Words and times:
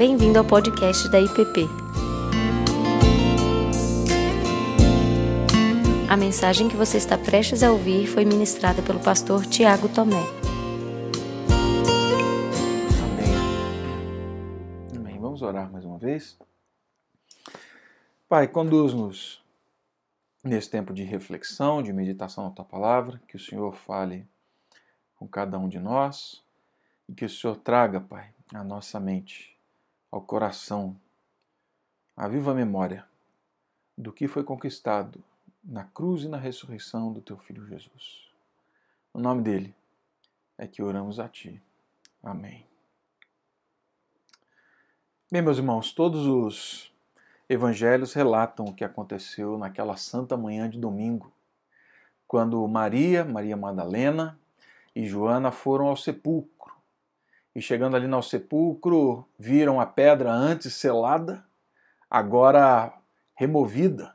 Bem-vindo 0.00 0.38
ao 0.38 0.46
podcast 0.46 1.10
da 1.10 1.20
IPP. 1.20 1.68
A 6.08 6.16
mensagem 6.16 6.70
que 6.70 6.74
você 6.74 6.96
está 6.96 7.18
prestes 7.18 7.62
a 7.62 7.70
ouvir 7.70 8.06
foi 8.06 8.24
ministrada 8.24 8.80
pelo 8.80 8.98
pastor 8.98 9.44
Tiago 9.44 9.90
Tomé. 9.90 10.22
Amém. 13.04 13.34
Amém. 14.96 15.18
Vamos 15.20 15.42
orar 15.42 15.70
mais 15.70 15.84
uma 15.84 15.98
vez. 15.98 16.38
Pai, 18.26 18.48
conduz-nos 18.48 19.44
nesse 20.42 20.70
tempo 20.70 20.94
de 20.94 21.02
reflexão, 21.02 21.82
de 21.82 21.92
meditação 21.92 22.44
na 22.44 22.50
tua 22.52 22.64
palavra, 22.64 23.20
que 23.28 23.36
o 23.36 23.38
Senhor 23.38 23.74
fale 23.74 24.26
com 25.14 25.28
cada 25.28 25.58
um 25.58 25.68
de 25.68 25.78
nós 25.78 26.42
e 27.06 27.12
que 27.12 27.26
o 27.26 27.28
Senhor 27.28 27.56
traga, 27.56 28.00
Pai, 28.00 28.32
à 28.54 28.64
nossa 28.64 28.98
mente, 28.98 29.59
ao 30.10 30.20
coração, 30.20 30.96
a 32.16 32.26
viva 32.28 32.52
memória 32.52 33.06
do 33.96 34.12
que 34.12 34.26
foi 34.26 34.42
conquistado 34.42 35.22
na 35.62 35.84
cruz 35.84 36.24
e 36.24 36.28
na 36.28 36.38
ressurreição 36.38 37.12
do 37.12 37.20
teu 37.20 37.36
filho 37.36 37.66
Jesus. 37.66 38.28
No 39.14 39.20
nome 39.20 39.42
dele 39.42 39.74
é 40.56 40.66
que 40.66 40.82
oramos 40.82 41.20
a 41.20 41.28
ti. 41.28 41.60
Amém. 42.22 42.66
Bem, 45.30 45.42
meus 45.42 45.58
irmãos, 45.58 45.92
todos 45.92 46.26
os 46.26 46.92
evangelhos 47.48 48.12
relatam 48.12 48.66
o 48.66 48.74
que 48.74 48.84
aconteceu 48.84 49.56
naquela 49.56 49.96
santa 49.96 50.36
manhã 50.36 50.68
de 50.68 50.78
domingo, 50.78 51.32
quando 52.26 52.66
Maria, 52.66 53.24
Maria 53.24 53.56
Madalena 53.56 54.38
e 54.94 55.06
Joana 55.06 55.50
foram 55.50 55.86
ao 55.86 55.96
sepulcro. 55.96 56.74
E 57.54 57.60
chegando 57.60 57.96
ali 57.96 58.06
no 58.06 58.22
sepulcro, 58.22 59.26
viram 59.38 59.80
a 59.80 59.86
pedra 59.86 60.30
antes 60.30 60.74
selada, 60.74 61.44
agora 62.08 62.92
removida. 63.34 64.14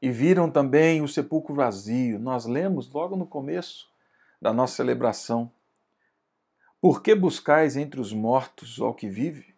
E 0.00 0.10
viram 0.10 0.50
também 0.50 1.02
o 1.02 1.08
sepulcro 1.08 1.54
vazio. 1.54 2.18
Nós 2.18 2.46
lemos 2.46 2.90
logo 2.90 3.16
no 3.16 3.26
começo 3.26 3.88
da 4.40 4.52
nossa 4.52 4.76
celebração. 4.76 5.50
Por 6.80 7.02
que 7.02 7.14
buscais 7.14 7.76
entre 7.76 8.00
os 8.00 8.12
mortos 8.12 8.80
ao 8.80 8.94
que 8.94 9.08
vive? 9.08 9.54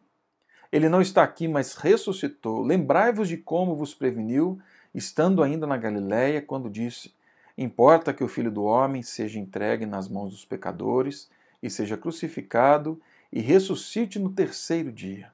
Ele 0.70 0.88
não 0.88 1.00
está 1.00 1.22
aqui, 1.22 1.46
mas 1.46 1.74
ressuscitou. 1.74 2.62
Lembrai-vos 2.62 3.28
de 3.28 3.36
como 3.36 3.74
vos 3.74 3.94
preveniu, 3.94 4.60
estando 4.94 5.42
ainda 5.42 5.66
na 5.66 5.76
Galiléia, 5.76 6.42
quando 6.42 6.70
disse: 6.70 7.14
Importa 7.56 8.12
que 8.12 8.24
o 8.24 8.28
Filho 8.28 8.50
do 8.50 8.64
Homem 8.64 9.02
seja 9.02 9.38
entregue 9.38 9.86
nas 9.86 10.08
mãos 10.08 10.30
dos 10.30 10.44
pecadores 10.44 11.30
e 11.62 11.68
seja 11.68 11.96
crucificado 11.96 13.00
e 13.32 13.40
ressuscite 13.40 14.18
no 14.18 14.30
terceiro 14.30 14.92
dia. 14.92 15.32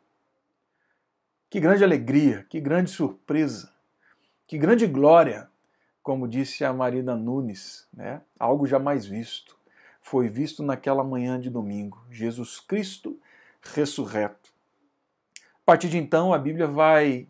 Que 1.48 1.60
grande 1.60 1.84
alegria, 1.84 2.44
que 2.48 2.60
grande 2.60 2.90
surpresa, 2.90 3.72
que 4.46 4.58
grande 4.58 4.86
glória, 4.86 5.48
como 6.02 6.28
disse 6.28 6.64
a 6.64 6.72
Marina 6.72 7.14
Nunes, 7.16 7.86
né? 7.92 8.20
algo 8.38 8.66
jamais 8.66 9.06
visto. 9.06 9.56
Foi 10.02 10.28
visto 10.28 10.62
naquela 10.62 11.02
manhã 11.04 11.40
de 11.40 11.48
domingo, 11.48 12.04
Jesus 12.10 12.60
Cristo 12.60 13.18
ressurreto. 13.62 14.52
A 15.40 15.64
partir 15.64 15.88
de 15.88 15.96
então, 15.96 16.34
a 16.34 16.38
Bíblia 16.38 16.66
vai 16.66 17.26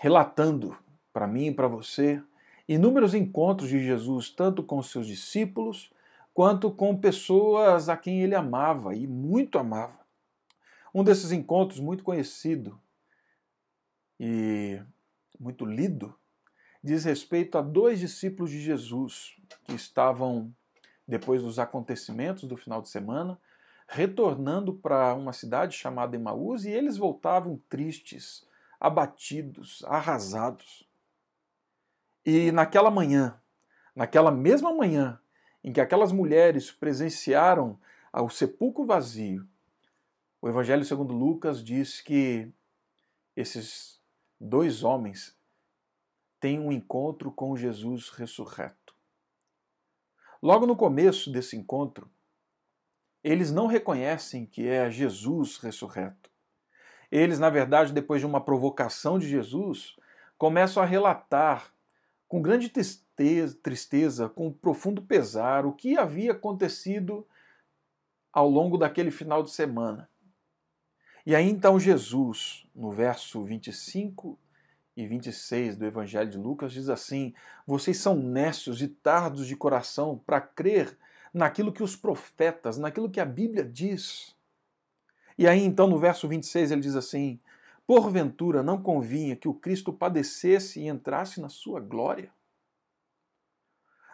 relatando 0.00 0.76
para 1.12 1.28
mim 1.28 1.46
e 1.46 1.54
para 1.54 1.68
você 1.68 2.20
inúmeros 2.68 3.14
encontros 3.14 3.68
de 3.68 3.78
Jesus, 3.78 4.30
tanto 4.30 4.62
com 4.64 4.82
seus 4.82 5.06
discípulos, 5.06 5.91
quanto 6.34 6.70
com 6.70 6.96
pessoas 6.96 7.88
a 7.88 7.96
quem 7.96 8.22
ele 8.22 8.34
amava 8.34 8.94
e 8.94 9.06
muito 9.06 9.58
amava. 9.58 10.00
Um 10.94 11.04
desses 11.04 11.32
encontros, 11.32 11.80
muito 11.80 12.04
conhecido 12.04 12.78
e 14.18 14.80
muito 15.38 15.64
lido, 15.64 16.14
diz 16.82 17.04
respeito 17.04 17.56
a 17.56 17.62
dois 17.62 17.98
discípulos 17.98 18.50
de 18.50 18.60
Jesus 18.60 19.36
que 19.64 19.74
estavam, 19.74 20.54
depois 21.06 21.42
dos 21.42 21.58
acontecimentos 21.58 22.44
do 22.44 22.56
final 22.56 22.82
de 22.82 22.88
semana, 22.88 23.38
retornando 23.86 24.74
para 24.74 25.14
uma 25.14 25.32
cidade 25.32 25.76
chamada 25.76 26.16
Emaús 26.16 26.64
e 26.64 26.70
eles 26.70 26.96
voltavam 26.96 27.60
tristes, 27.68 28.46
abatidos, 28.80 29.84
arrasados. 29.86 30.88
E 32.24 32.52
naquela 32.52 32.90
manhã, 32.90 33.38
naquela 33.94 34.30
mesma 34.30 34.72
manhã 34.72 35.18
em 35.62 35.72
que 35.72 35.80
aquelas 35.80 36.12
mulheres 36.12 36.70
presenciaram 36.70 37.78
o 38.12 38.28
sepulcro 38.28 38.84
vazio, 38.84 39.46
o 40.40 40.48
Evangelho 40.48 40.84
segundo 40.84 41.14
Lucas 41.14 41.62
diz 41.62 42.00
que 42.00 42.50
esses 43.36 44.00
dois 44.40 44.82
homens 44.82 45.36
têm 46.40 46.58
um 46.58 46.72
encontro 46.72 47.30
com 47.30 47.56
Jesus 47.56 48.10
ressurreto. 48.10 48.92
Logo 50.42 50.66
no 50.66 50.74
começo 50.74 51.30
desse 51.30 51.56
encontro, 51.56 52.10
eles 53.22 53.52
não 53.52 53.68
reconhecem 53.68 54.44
que 54.44 54.66
é 54.66 54.90
Jesus 54.90 55.58
ressurreto. 55.58 56.28
Eles, 57.08 57.38
na 57.38 57.48
verdade, 57.48 57.92
depois 57.92 58.20
de 58.20 58.26
uma 58.26 58.44
provocação 58.44 59.20
de 59.20 59.28
Jesus, 59.28 59.94
começam 60.36 60.82
a 60.82 60.86
relatar 60.86 61.72
com 62.32 62.40
grande 62.40 62.70
tristeza, 62.70 64.26
com 64.26 64.50
profundo 64.50 65.02
pesar, 65.02 65.66
o 65.66 65.72
que 65.74 65.98
havia 65.98 66.32
acontecido 66.32 67.26
ao 68.32 68.48
longo 68.48 68.78
daquele 68.78 69.10
final 69.10 69.42
de 69.42 69.50
semana. 69.50 70.08
E 71.26 71.36
aí 71.36 71.46
então 71.46 71.78
Jesus, 71.78 72.66
no 72.74 72.90
verso 72.90 73.44
25 73.44 74.38
e 74.96 75.06
26 75.06 75.76
do 75.76 75.84
Evangelho 75.84 76.30
de 76.30 76.38
Lucas, 76.38 76.72
diz 76.72 76.88
assim: 76.88 77.34
Vocês 77.66 77.98
são 77.98 78.16
nécios 78.16 78.80
e 78.80 78.88
tardos 78.88 79.46
de 79.46 79.54
coração 79.54 80.18
para 80.24 80.40
crer 80.40 80.96
naquilo 81.34 81.70
que 81.70 81.82
os 81.82 81.94
profetas, 81.94 82.78
naquilo 82.78 83.10
que 83.10 83.20
a 83.20 83.26
Bíblia 83.26 83.62
diz. 83.62 84.34
E 85.36 85.46
aí 85.46 85.62
então 85.62 85.86
no 85.86 85.98
verso 85.98 86.26
26 86.26 86.70
ele 86.70 86.80
diz 86.80 86.96
assim: 86.96 87.38
Porventura 87.86 88.62
não 88.62 88.80
convinha 88.80 89.36
que 89.36 89.48
o 89.48 89.54
Cristo 89.54 89.92
padecesse 89.92 90.80
e 90.80 90.88
entrasse 90.88 91.40
na 91.40 91.48
sua 91.48 91.80
glória? 91.80 92.32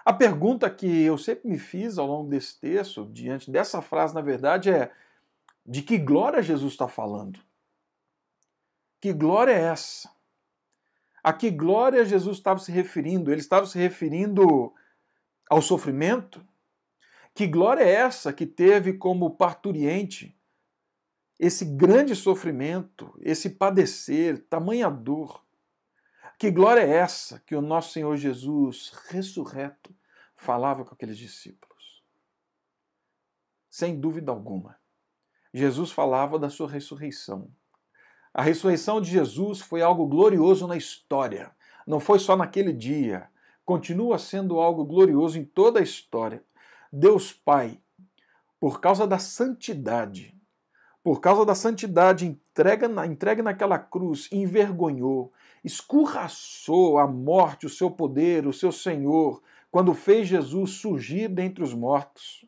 A 0.05 0.13
pergunta 0.13 0.71
que 0.71 1.03
eu 1.03 1.19
sempre 1.19 1.51
me 1.51 1.59
fiz 1.59 1.99
ao 1.99 2.07
longo 2.07 2.31
desse 2.31 2.59
texto, 2.59 3.05
diante 3.13 3.51
dessa 3.51 3.83
frase, 3.83 4.15
na 4.15 4.23
verdade, 4.23 4.71
é: 4.71 4.91
de 5.67 5.83
que 5.83 5.99
glória 5.99 6.43
Jesus 6.43 6.73
está 6.73 6.89
falando? 6.89 7.41
Que 9.01 9.13
glória 9.13 9.53
é 9.53 9.61
essa? 9.65 10.11
A 11.23 11.31
que 11.31 11.51
glória 11.51 12.07
Jesus 12.07 12.39
estava 12.39 12.59
se 12.59 12.73
referindo? 12.73 13.31
Ele 13.31 13.41
estava 13.41 13.67
se 13.67 13.79
referindo 13.79 14.73
ao 15.51 15.61
sofrimento? 15.61 16.43
Que 17.35 17.47
glória 17.47 17.83
é 17.83 17.91
essa 17.91 18.33
que 18.33 18.47
teve 18.47 18.95
como 18.95 19.37
parturiente 19.37 20.38
esse 21.39 21.65
grande 21.65 22.17
sofrimento, 22.17 23.15
esse 23.21 23.51
padecer, 23.51 24.45
tamanha 24.49 24.91
dor. 24.91 25.45
Que 26.39 26.51
glória 26.51 26.81
é 26.81 26.91
essa 26.91 27.41
que 27.41 27.55
o 27.55 27.61
nosso 27.61 27.93
Senhor 27.93 28.17
Jesus, 28.17 28.93
ressurreto, 29.09 29.95
falava 30.37 30.85
com 30.85 30.95
aqueles 30.95 31.17
discípulos? 31.17 32.03
Sem 33.71 33.99
dúvida 33.99 34.33
alguma, 34.33 34.77
Jesus 35.55 35.93
falava 35.93 36.39
da 36.39 36.51
sua 36.51 36.69
ressurreição. 36.69 37.51
A 38.35 38.43
ressurreição 38.43 39.01
de 39.01 39.11
Jesus 39.11 39.61
foi 39.61 39.83
algo 39.83 40.07
glorioso 40.07 40.67
na 40.67 40.77
história. 40.77 41.51
Não 41.87 41.99
foi 41.99 42.19
só 42.19 42.37
naquele 42.37 42.73
dia. 42.73 43.29
Continua 43.65 44.19
sendo 44.19 44.61
algo 44.61 44.85
glorioso 44.85 45.39
em 45.39 45.45
toda 45.45 45.81
a 45.81 45.83
história. 45.83 46.45
Deus 46.93 47.33
Pai, 47.33 47.81
por 48.61 48.81
causa 48.81 49.07
da 49.07 49.19
santidade, 49.19 50.38
por 51.09 51.23
causa 51.23 51.43
da 51.43 51.55
santidade 51.55 52.27
entrega, 52.27 52.87
entregue 53.07 53.41
naquela 53.41 53.79
cruz, 53.79 54.29
envergonhou, 54.31 55.33
escurraçou 55.65 56.99
a 56.99 57.07
morte, 57.07 57.65
o 57.65 57.71
seu 57.71 57.91
poder, 57.91 58.47
o 58.47 58.53
seu 58.53 58.71
Senhor, 58.71 59.43
quando 59.71 59.95
fez 59.95 60.29
Jesus 60.29 60.73
surgir 60.73 61.29
dentre 61.29 61.65
os 61.65 61.73
mortos. 61.73 62.45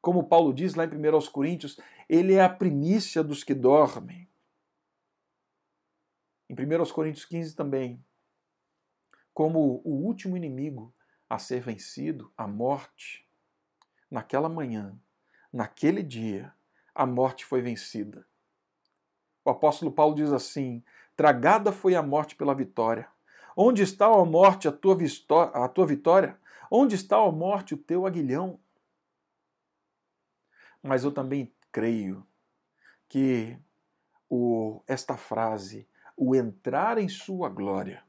Como 0.00 0.26
Paulo 0.26 0.54
diz 0.54 0.74
lá 0.74 0.86
em 0.86 0.88
1 0.88 1.30
Coríntios, 1.30 1.78
ele 2.08 2.32
é 2.32 2.42
a 2.42 2.48
primícia 2.48 3.22
dos 3.22 3.44
que 3.44 3.52
dormem. 3.52 4.26
Em 6.48 6.54
1 6.54 6.90
Coríntios 6.94 7.26
15 7.26 7.54
também, 7.54 8.02
como 9.34 9.82
o 9.84 9.90
último 9.90 10.34
inimigo 10.34 10.94
a 11.28 11.38
ser 11.38 11.60
vencido, 11.60 12.32
a 12.38 12.48
morte, 12.48 13.28
naquela 14.10 14.48
manhã, 14.48 14.98
naquele 15.52 16.02
dia, 16.02 16.56
a 16.98 17.06
morte 17.06 17.44
foi 17.44 17.62
vencida. 17.62 18.26
O 19.44 19.50
apóstolo 19.50 19.92
Paulo 19.92 20.16
diz 20.16 20.32
assim: 20.32 20.82
Tragada 21.16 21.70
foi 21.70 21.94
a 21.94 22.02
morte 22.02 22.34
pela 22.34 22.52
vitória. 22.52 23.08
Onde 23.56 23.82
está, 23.82 24.06
a 24.06 24.24
morte, 24.24 24.66
a 24.66 24.72
tua, 24.72 24.96
a 25.54 25.68
tua 25.68 25.86
vitória? 25.86 26.36
Onde 26.68 26.96
está, 26.96 27.16
a 27.16 27.30
morte, 27.30 27.74
o 27.74 27.76
teu 27.76 28.04
aguilhão? 28.04 28.58
Mas 30.82 31.04
eu 31.04 31.12
também 31.12 31.52
creio 31.70 32.26
que 33.08 33.56
o, 34.28 34.82
esta 34.84 35.16
frase, 35.16 35.88
o 36.16 36.34
entrar 36.34 36.98
em 36.98 37.08
sua 37.08 37.48
glória, 37.48 38.02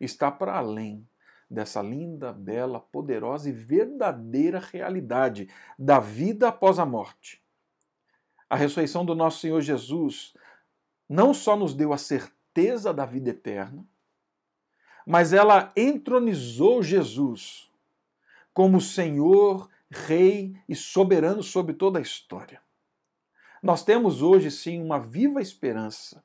está 0.00 0.32
para 0.32 0.56
além 0.56 1.08
dessa 1.48 1.80
linda, 1.80 2.32
bela, 2.32 2.80
poderosa 2.80 3.48
e 3.48 3.52
verdadeira 3.52 4.58
realidade 4.58 5.48
da 5.78 6.00
vida 6.00 6.48
após 6.48 6.80
a 6.80 6.84
morte. 6.84 7.43
A 8.48 8.56
ressurreição 8.56 9.04
do 9.04 9.14
nosso 9.14 9.40
Senhor 9.40 9.60
Jesus 9.60 10.34
não 11.08 11.34
só 11.34 11.56
nos 11.56 11.74
deu 11.74 11.92
a 11.92 11.98
certeza 11.98 12.92
da 12.92 13.04
vida 13.04 13.30
eterna, 13.30 13.86
mas 15.06 15.32
ela 15.32 15.72
entronizou 15.76 16.82
Jesus 16.82 17.70
como 18.52 18.80
Senhor, 18.80 19.68
Rei 19.90 20.56
e 20.68 20.74
soberano 20.74 21.42
sobre 21.42 21.74
toda 21.74 21.98
a 21.98 22.02
história. 22.02 22.60
Nós 23.62 23.84
temos 23.84 24.22
hoje 24.22 24.50
sim 24.50 24.82
uma 24.82 24.98
viva 24.98 25.40
esperança, 25.40 26.24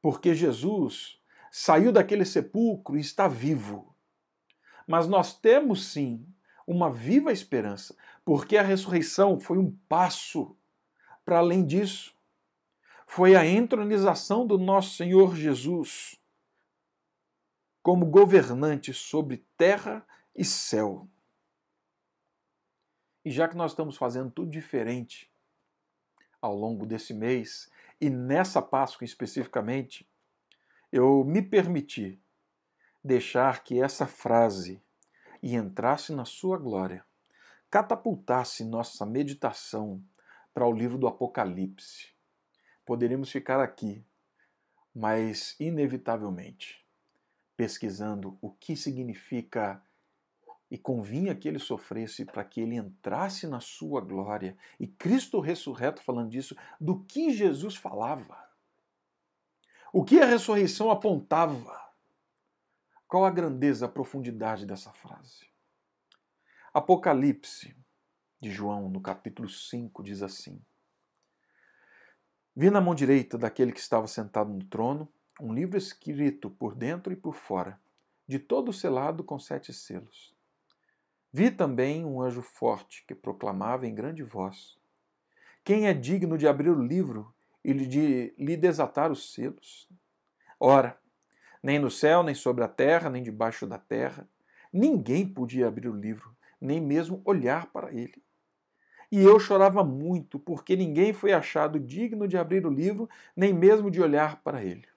porque 0.00 0.34
Jesus 0.34 1.20
saiu 1.50 1.92
daquele 1.92 2.24
sepulcro 2.24 2.96
e 2.96 3.00
está 3.00 3.28
vivo. 3.28 3.94
Mas 4.86 5.06
nós 5.06 5.38
temos 5.38 5.86
sim 5.86 6.26
uma 6.66 6.90
viva 6.90 7.30
esperança, 7.30 7.94
porque 8.24 8.56
a 8.56 8.62
ressurreição 8.62 9.38
foi 9.38 9.58
um 9.58 9.70
passo 9.88 10.56
para 11.24 11.38
além 11.38 11.64
disso. 11.64 12.14
Foi 13.06 13.36
a 13.36 13.46
entronização 13.46 14.46
do 14.46 14.58
nosso 14.58 14.96
Senhor 14.96 15.36
Jesus 15.36 16.18
como 17.82 18.06
governante 18.06 18.92
sobre 18.94 19.44
terra 19.56 20.06
e 20.34 20.44
céu. 20.44 21.08
E 23.24 23.30
já 23.30 23.48
que 23.48 23.56
nós 23.56 23.72
estamos 23.72 23.96
fazendo 23.96 24.30
tudo 24.30 24.50
diferente 24.50 25.30
ao 26.40 26.54
longo 26.56 26.86
desse 26.86 27.12
mês, 27.12 27.70
e 28.00 28.10
nessa 28.10 28.60
Páscoa 28.60 29.04
especificamente, 29.04 30.08
eu 30.90 31.24
me 31.24 31.40
permiti 31.40 32.20
deixar 33.02 33.62
que 33.62 33.80
essa 33.80 34.06
frase 34.06 34.82
e 35.40 35.54
entrasse 35.54 36.12
na 36.12 36.24
sua 36.24 36.58
glória 36.58 37.04
catapultasse 37.70 38.64
nossa 38.64 39.06
meditação 39.06 40.02
para 40.52 40.66
o 40.66 40.72
livro 40.72 40.98
do 40.98 41.06
Apocalipse. 41.06 42.08
Poderíamos 42.84 43.30
ficar 43.30 43.60
aqui, 43.60 44.04
mas 44.94 45.56
inevitavelmente 45.58 46.82
pesquisando 47.56 48.36
o 48.40 48.50
que 48.50 48.76
significa 48.76 49.82
e 50.70 50.78
convinha 50.78 51.34
que 51.34 51.46
ele 51.46 51.58
sofresse 51.58 52.24
para 52.24 52.42
que 52.42 52.60
ele 52.60 52.76
entrasse 52.76 53.46
na 53.46 53.60
sua 53.60 54.00
glória. 54.00 54.56
E 54.80 54.86
Cristo 54.86 55.38
ressurreto 55.38 56.02
falando 56.02 56.30
disso, 56.30 56.56
do 56.80 57.04
que 57.04 57.30
Jesus 57.30 57.76
falava. 57.76 58.42
O 59.92 60.02
que 60.02 60.18
a 60.18 60.24
ressurreição 60.24 60.90
apontava? 60.90 61.78
Qual 63.06 63.24
a 63.24 63.30
grandeza, 63.30 63.84
a 63.84 63.88
profundidade 63.88 64.64
dessa 64.64 64.90
frase? 64.90 65.46
Apocalipse 66.72 67.76
de 68.42 68.50
João, 68.50 68.88
no 68.88 69.00
capítulo 69.00 69.48
5, 69.48 70.02
diz 70.02 70.20
assim: 70.20 70.60
Vi 72.56 72.70
na 72.70 72.80
mão 72.80 72.92
direita 72.92 73.38
daquele 73.38 73.70
que 73.70 73.78
estava 73.78 74.08
sentado 74.08 74.52
no 74.52 74.64
trono 74.64 75.08
um 75.40 75.54
livro 75.54 75.78
escrito 75.78 76.50
por 76.50 76.74
dentro 76.74 77.12
e 77.12 77.16
por 77.16 77.36
fora, 77.36 77.80
de 78.26 78.40
todo 78.40 78.72
selado 78.72 79.22
com 79.22 79.38
sete 79.38 79.72
selos. 79.72 80.34
Vi 81.32 81.52
também 81.52 82.04
um 82.04 82.20
anjo 82.20 82.42
forte 82.42 83.04
que 83.06 83.14
proclamava 83.14 83.86
em 83.86 83.94
grande 83.94 84.24
voz: 84.24 84.76
Quem 85.62 85.86
é 85.86 85.94
digno 85.94 86.36
de 86.36 86.48
abrir 86.48 86.70
o 86.70 86.82
livro 86.82 87.32
e 87.64 87.72
de 87.72 88.34
lhe 88.36 88.56
desatar 88.56 89.12
os 89.12 89.32
selos? 89.32 89.88
Ora, 90.58 90.98
nem 91.62 91.78
no 91.78 91.92
céu, 91.92 92.24
nem 92.24 92.34
sobre 92.34 92.64
a 92.64 92.68
terra, 92.68 93.08
nem 93.08 93.22
debaixo 93.22 93.68
da 93.68 93.78
terra, 93.78 94.28
ninguém 94.72 95.32
podia 95.32 95.68
abrir 95.68 95.88
o 95.88 95.96
livro, 95.96 96.36
nem 96.60 96.80
mesmo 96.80 97.22
olhar 97.24 97.66
para 97.66 97.94
ele. 97.94 98.20
E 99.12 99.20
eu 99.20 99.38
chorava 99.38 99.84
muito, 99.84 100.38
porque 100.38 100.74
ninguém 100.74 101.12
foi 101.12 101.34
achado 101.34 101.78
digno 101.78 102.26
de 102.26 102.38
abrir 102.38 102.64
o 102.64 102.70
livro, 102.70 103.06
nem 103.36 103.52
mesmo 103.52 103.90
de 103.90 104.00
olhar 104.00 104.42
para 104.42 104.64
ele. 104.64 104.88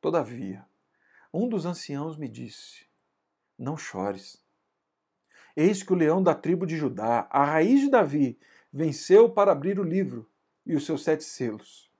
Todavia, 0.00 0.64
um 1.34 1.48
dos 1.48 1.66
anciãos 1.66 2.16
me 2.16 2.28
disse: 2.28 2.86
Não 3.58 3.76
chores. 3.76 4.40
Eis 5.56 5.82
que 5.82 5.92
o 5.92 5.96
leão 5.96 6.22
da 6.22 6.32
tribo 6.32 6.64
de 6.64 6.76
Judá, 6.76 7.26
a 7.28 7.44
raiz 7.44 7.80
de 7.80 7.90
Davi, 7.90 8.38
venceu 8.72 9.28
para 9.28 9.50
abrir 9.50 9.80
o 9.80 9.84
livro 9.84 10.30
e 10.64 10.76
os 10.76 10.86
seus 10.86 11.02
sete 11.02 11.24
selos. 11.24 11.90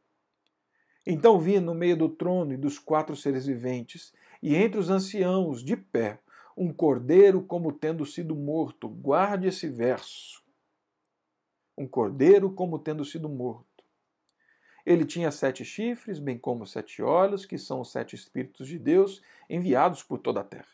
Então 1.05 1.41
vi 1.41 1.59
no 1.59 1.75
meio 1.75 1.97
do 1.97 2.09
trono 2.09 2.53
e 2.53 2.57
dos 2.57 2.79
quatro 2.79 3.17
seres 3.17 3.45
viventes, 3.45 4.15
e 4.41 4.55
entre 4.55 4.79
os 4.79 4.89
anciãos, 4.89 5.65
de 5.65 5.77
pé, 5.77 6.21
um 6.57 6.73
cordeiro 6.73 7.43
como 7.43 7.73
tendo 7.73 8.07
sido 8.07 8.37
morto. 8.37 8.89
Guarde 8.89 9.49
esse 9.49 9.69
verso. 9.69 10.42
Um 11.77 11.87
cordeiro 11.87 12.51
como 12.53 12.79
tendo 12.79 13.05
sido 13.05 13.29
morto. 13.29 13.67
Ele 14.85 15.05
tinha 15.05 15.31
sete 15.31 15.65
chifres, 15.65 16.19
bem 16.19 16.37
como 16.37 16.67
sete 16.67 17.03
olhos, 17.03 17.47
que 17.47 17.57
são 17.57 17.81
os 17.81 17.93
sete 17.93 18.15
Espíritos 18.15 18.67
de 18.67 18.79
Deus 18.79 19.23
enviados 19.49 20.03
por 20.03 20.19
toda 20.19 20.41
a 20.41 20.45
terra. 20.45 20.67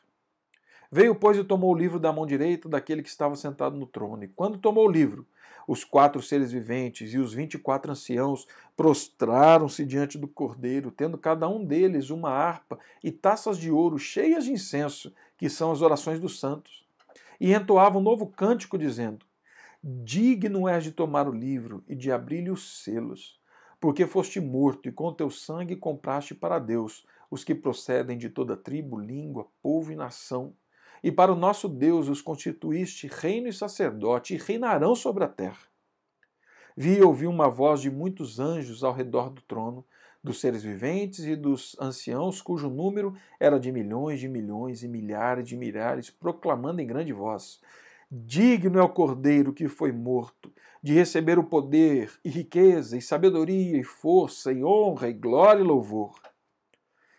Veio, 0.91 1.15
pois, 1.15 1.37
e 1.37 1.45
tomou 1.45 1.75
o 1.75 1.79
livro 1.79 2.01
da 2.01 2.11
mão 2.11 2.27
direita 2.27 2.69
daquele 2.69 3.03
que 3.03 3.11
estava 3.11 3.37
sentado 3.37 3.77
no 3.77 3.87
trono. 3.87 4.25
E 4.25 4.29
quando 4.29 4.57
tomou 4.57 4.87
o 4.87 4.91
livro, 4.91 5.27
os 5.67 5.85
quatro 5.85 6.23
seres 6.23 6.51
viventes 6.51 7.13
e 7.13 7.19
os 7.19 7.35
vinte 7.35 7.55
e 7.55 7.59
quatro 7.59 7.93
anciãos 7.93 8.47
prostraram-se 8.75 9.85
diante 9.85 10.17
do 10.17 10.27
cordeiro, 10.27 10.91
tendo 10.91 11.19
cada 11.19 11.47
um 11.47 11.63
deles 11.63 12.09
uma 12.09 12.31
harpa 12.31 12.79
e 13.05 13.13
taças 13.13 13.59
de 13.59 13.71
ouro 13.71 13.99
cheias 13.99 14.45
de 14.45 14.53
incenso, 14.53 15.13
que 15.37 15.51
são 15.51 15.71
as 15.71 15.83
orações 15.83 16.19
dos 16.19 16.41
santos. 16.41 16.87
E 17.39 17.53
entoavam 17.53 18.01
um 18.01 18.05
novo 18.05 18.27
cântico, 18.27 18.79
dizendo: 18.79 19.27
Digno 19.83 20.69
és 20.69 20.85
de 20.85 20.93
tomar 20.93 21.29
o 21.29 21.33
livro 21.33 21.85
e 21.87 21.95
de 21.95 22.11
abrir-lhe 22.11 22.51
os 22.51 22.83
selos, 22.83 23.41
porque 23.81 24.07
foste 24.07 24.41
morto 24.41 24.89
e 24.89 24.93
com 24.93 25.13
teu 25.13 25.31
sangue 25.31 25.77
compraste 25.77 26.35
para 26.35 26.59
Deus 26.59 27.07
os 27.31 27.45
que 27.45 27.55
procedem 27.55 28.19
de 28.19 28.29
toda 28.29 28.57
tribo, 28.57 28.99
língua, 28.99 29.47
povo 29.63 29.93
e 29.93 29.97
nação 29.97 30.55
e 31.03 31.13
para 31.13 31.33
o 31.33 31.37
nosso 31.37 31.69
Deus 31.69 32.09
os 32.09 32.21
constituíste 32.21 33.09
reino 33.11 33.49
e 33.49 33.53
sacerdote, 33.53 34.35
e 34.35 34.39
reinarão 34.39 34.95
sobre 34.95 35.25
a 35.25 35.29
terra. 35.29 35.69
Vi 36.77 36.99
e 36.99 37.03
ouvi 37.03 37.27
uma 37.27 37.49
voz 37.49 37.81
de 37.81 37.91
muitos 37.91 38.39
anjos 38.39 38.85
ao 38.85 38.93
redor 38.93 39.31
do 39.31 39.43
trono, 39.43 39.85
dos 40.23 40.41
seres 40.41 40.63
viventes 40.63 41.25
e 41.25 41.37
dos 41.37 41.77
anciãos, 41.81 42.43
cujo 42.43 42.69
número 42.69 43.15
era 43.39 43.59
de 43.59 43.71
milhões 43.71 44.21
de 44.21 44.29
milhões 44.29 44.83
e 44.83 44.89
milhares 44.89 45.47
de 45.49 45.57
milhares, 45.57 46.11
proclamando 46.11 46.81
em 46.81 46.87
grande 46.87 47.13
voz: 47.13 47.61
Digno 48.11 48.79
é 48.79 48.83
o 48.83 48.89
cordeiro 48.89 49.53
que 49.53 49.69
foi 49.69 49.93
morto, 49.93 50.51
de 50.83 50.95
receber 50.95 51.39
o 51.39 51.45
poder, 51.45 52.19
e 52.25 52.31
riqueza, 52.31 52.97
e 52.97 53.03
sabedoria, 53.03 53.77
e 53.79 53.85
força, 53.85 54.51
e 54.51 54.65
honra, 54.65 55.11
e 55.11 55.13
glória 55.13 55.61
e 55.61 55.65
louvor. 55.65 56.19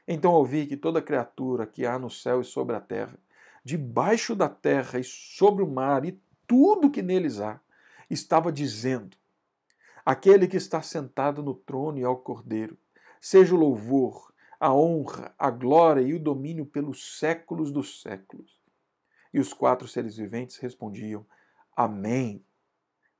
Então 0.07 0.31
ouvi 0.33 0.65
que 0.65 0.75
toda 0.75 0.99
criatura 0.99 1.67
que 1.67 1.85
há 1.85 1.99
no 1.99 2.09
céu 2.09 2.41
e 2.41 2.43
sobre 2.43 2.75
a 2.75 2.81
terra, 2.81 3.19
debaixo 3.63 4.35
da 4.35 4.49
terra 4.49 4.97
e 4.97 5.03
sobre 5.03 5.63
o 5.63 5.69
mar 5.69 6.03
e 6.05 6.19
tudo 6.47 6.89
que 6.89 7.03
neles 7.03 7.39
há, 7.39 7.61
estava 8.09 8.51
dizendo: 8.51 9.15
Aquele 10.03 10.47
que 10.47 10.57
está 10.57 10.81
sentado 10.81 11.43
no 11.43 11.53
trono 11.53 11.99
e 11.99 12.03
ao 12.03 12.17
cordeiro, 12.17 12.75
seja 13.21 13.53
o 13.53 13.59
louvor, 13.59 14.33
a 14.59 14.73
honra, 14.73 15.35
a 15.37 15.51
glória 15.51 16.01
e 16.01 16.15
o 16.15 16.19
domínio 16.19 16.65
pelos 16.65 17.19
séculos 17.19 17.71
dos 17.71 18.01
séculos. 18.01 18.58
E 19.33 19.39
os 19.39 19.53
quatro 19.53 19.87
seres 19.87 20.17
viventes 20.17 20.57
respondiam: 20.57 21.25
Amém. 21.75 22.43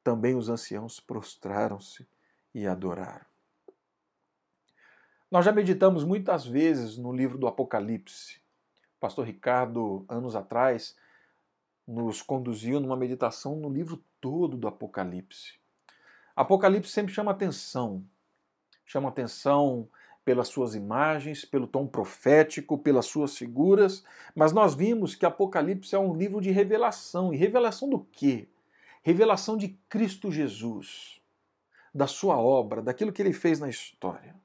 Também 0.03 0.35
os 0.35 0.49
anciãos 0.49 0.99
prostraram-se 0.99 2.07
e 2.53 2.65
adoraram. 2.65 3.25
Nós 5.29 5.45
já 5.45 5.51
meditamos 5.51 6.03
muitas 6.03 6.45
vezes 6.45 6.97
no 6.97 7.11
livro 7.13 7.37
do 7.37 7.47
Apocalipse 7.47 8.41
pastor 8.99 9.25
Ricardo, 9.25 10.05
anos 10.09 10.35
atrás, 10.35 10.95
nos 11.87 12.21
conduziu 12.21 12.79
numa 12.79 12.97
meditação 12.97 13.55
no 13.55 13.69
livro 13.69 14.03
todo 14.19 14.57
do 14.57 14.67
Apocalipse. 14.67 15.57
Apocalipse 16.35 16.91
sempre 16.91 17.13
chama 17.13 17.31
atenção, 17.31 18.05
chama 18.85 19.09
atenção 19.09 19.89
pelas 20.23 20.47
suas 20.47 20.75
imagens, 20.75 21.45
pelo 21.45 21.67
tom 21.67 21.88
profético, 21.88 22.77
pelas 22.77 23.05
suas 23.05 23.38
figuras, 23.38 24.03
mas 24.35 24.51
nós 24.51 24.75
vimos 24.75 25.15
que 25.15 25.25
Apocalipse 25.25 25.95
é 25.95 25.99
um 25.99 26.15
livro 26.15 26.39
de 26.41 26.51
revelação. 26.51 27.33
E 27.33 27.38
revelação 27.38 27.89
do 27.89 27.99
quê? 27.99 28.47
Revelação 29.01 29.57
de 29.57 29.69
Cristo 29.89 30.31
Jesus, 30.31 31.19
da 31.93 32.05
sua 32.05 32.38
obra, 32.38 32.81
daquilo 32.81 33.11
que 33.11 33.21
ele 33.21 33.33
fez 33.33 33.59
na 33.59 33.69
história. 33.69 34.35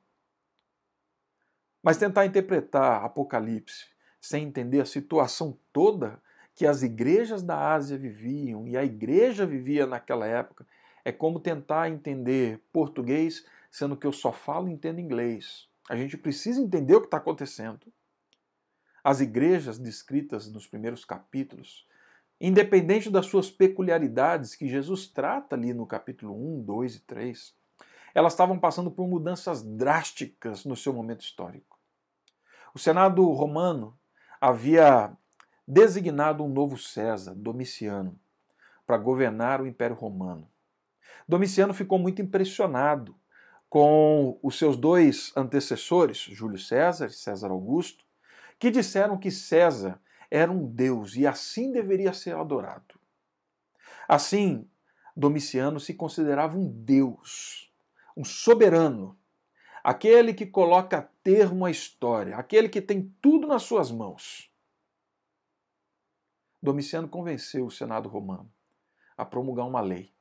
Mas 1.83 1.99
tentar 1.99 2.25
interpretar 2.25 3.05
Apocalipse 3.05 3.87
sem 4.21 4.45
entender 4.45 4.81
a 4.81 4.87
situação 4.87 5.59
toda 5.71 6.19
que 6.55 6.67
as 6.67 6.83
igrejas 6.83 7.43
da 7.43 7.75
Ásia 7.75 7.99
viviam 7.99 8.67
e 8.67 8.77
a 8.77 8.85
igreja 8.85 9.45
vivia 9.45 9.87
naquela 9.87 10.27
época, 10.27 10.67
é 11.05 11.13
como 11.13 11.39
tentar 11.39 11.91
entender 11.91 12.59
português 12.73 13.45
sendo 13.75 13.97
que 13.97 14.07
eu 14.07 14.13
só 14.13 14.31
falo 14.31 14.69
e 14.69 14.73
entendo 14.73 15.01
inglês. 15.01 15.69
A 15.91 15.97
gente 15.97 16.17
precisa 16.17 16.61
entender 16.61 16.95
o 16.95 17.01
que 17.01 17.09
está 17.09 17.17
acontecendo. 17.17 17.93
As 19.03 19.21
igrejas 19.21 19.81
descritas 19.81 20.49
nos 20.49 20.65
primeiros 20.65 21.05
capítulos, 21.05 21.85
independente 22.41 23.11
das 23.11 23.27
suas 23.27 23.51
peculiaridades 23.51 24.55
que 24.55 24.69
Jesus 24.69 25.09
trata 25.09 25.57
ali 25.57 25.75
no 25.75 25.89
capítulo 25.89 26.33
1, 26.61 26.63
2 26.63 26.95
e 26.95 27.01
3, 27.01 27.55
elas 28.15 28.35
estavam 28.35 28.61
passando 28.61 28.93
por 28.93 29.09
mudanças 29.09 29.61
drásticas 29.65 30.65
no 30.65 30.77
seu 30.77 30.93
momento 30.93 31.23
histórico. 31.23 31.77
O 32.73 32.79
Senado 32.79 33.29
romano 33.33 33.99
havia 34.41 35.13
designado 35.67 36.45
um 36.45 36.49
novo 36.49 36.79
César, 36.79 37.35
Domiciano, 37.35 38.17
para 38.87 38.99
governar 38.99 39.61
o 39.61 39.67
Império 39.67 39.97
Romano. 39.97 40.49
Domiciano 41.27 41.75
ficou 41.75 41.99
muito 41.99 42.23
impressionado 42.23 43.17
com 43.75 44.39
os 44.41 44.57
seus 44.57 44.77
dois 44.77 45.33
antecessores, 45.37 46.19
Júlio 46.19 46.57
César 46.57 47.07
e 47.07 47.13
César 47.13 47.51
Augusto, 47.51 48.05
que 48.57 48.71
disseram 48.71 49.19
que 49.19 49.33
César 49.33 50.01
era 50.31 50.49
um 50.53 50.65
deus 50.65 51.17
e 51.17 51.27
assim 51.27 51.73
deveria 51.73 52.13
ser 52.13 52.37
adorado. 52.37 52.95
Assim, 54.07 54.71
Domiciano 55.17 55.81
se 55.81 55.93
considerava 55.93 56.57
um 56.57 56.71
deus, 56.71 57.69
um 58.17 58.25
soberano, 58.25 59.19
aquele 59.83 60.33
que 60.33 60.47
coloca 60.47 61.11
termo 61.25 61.65
à 61.65 61.71
história, 61.73 62.37
aquele 62.37 62.69
que 62.69 62.81
tem 62.81 63.13
tudo 63.21 63.45
nas 63.45 63.65
suas 63.65 63.91
mãos. 63.91 64.49
Domiciano 66.63 67.09
convenceu 67.09 67.67
o 67.67 67.73
Senado 67.73 68.09
romano 68.09 68.49
a 69.17 69.25
promulgar 69.25 69.67
uma 69.67 69.81
lei 69.81 70.14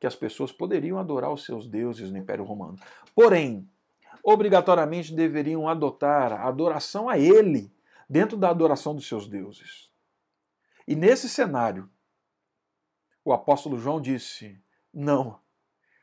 que 0.00 0.06
as 0.06 0.16
pessoas 0.16 0.50
poderiam 0.50 0.98
adorar 0.98 1.30
os 1.30 1.44
seus 1.44 1.68
deuses 1.68 2.10
no 2.10 2.16
Império 2.16 2.42
Romano. 2.42 2.78
Porém, 3.14 3.68
obrigatoriamente 4.24 5.14
deveriam 5.14 5.68
adotar 5.68 6.32
a 6.32 6.48
adoração 6.48 7.08
a 7.08 7.18
ele 7.18 7.70
dentro 8.08 8.36
da 8.36 8.48
adoração 8.48 8.94
dos 8.94 9.06
seus 9.06 9.28
deuses. 9.28 9.90
E 10.88 10.96
nesse 10.96 11.28
cenário, 11.28 11.88
o 13.22 13.32
apóstolo 13.32 13.78
João 13.78 14.00
disse: 14.00 14.58
Não, 14.92 15.38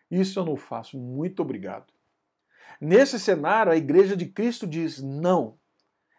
isso 0.10 0.40
eu 0.40 0.46
não 0.46 0.56
faço, 0.56 0.98
muito 0.98 1.42
obrigado. 1.42 1.92
Nesse 2.80 3.20
cenário, 3.20 3.72
a 3.72 3.76
igreja 3.76 4.16
de 4.16 4.28
Cristo 4.28 4.68
diz: 4.68 5.02
Não, 5.02 5.58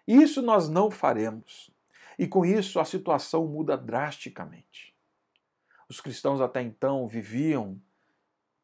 isso 0.06 0.42
nós 0.42 0.68
não 0.68 0.90
faremos. 0.90 1.70
E 2.18 2.26
com 2.26 2.44
isso 2.44 2.80
a 2.80 2.84
situação 2.84 3.46
muda 3.46 3.76
drasticamente. 3.76 4.87
Os 5.88 6.00
cristãos 6.00 6.40
até 6.40 6.60
então 6.60 7.08
viviam 7.08 7.80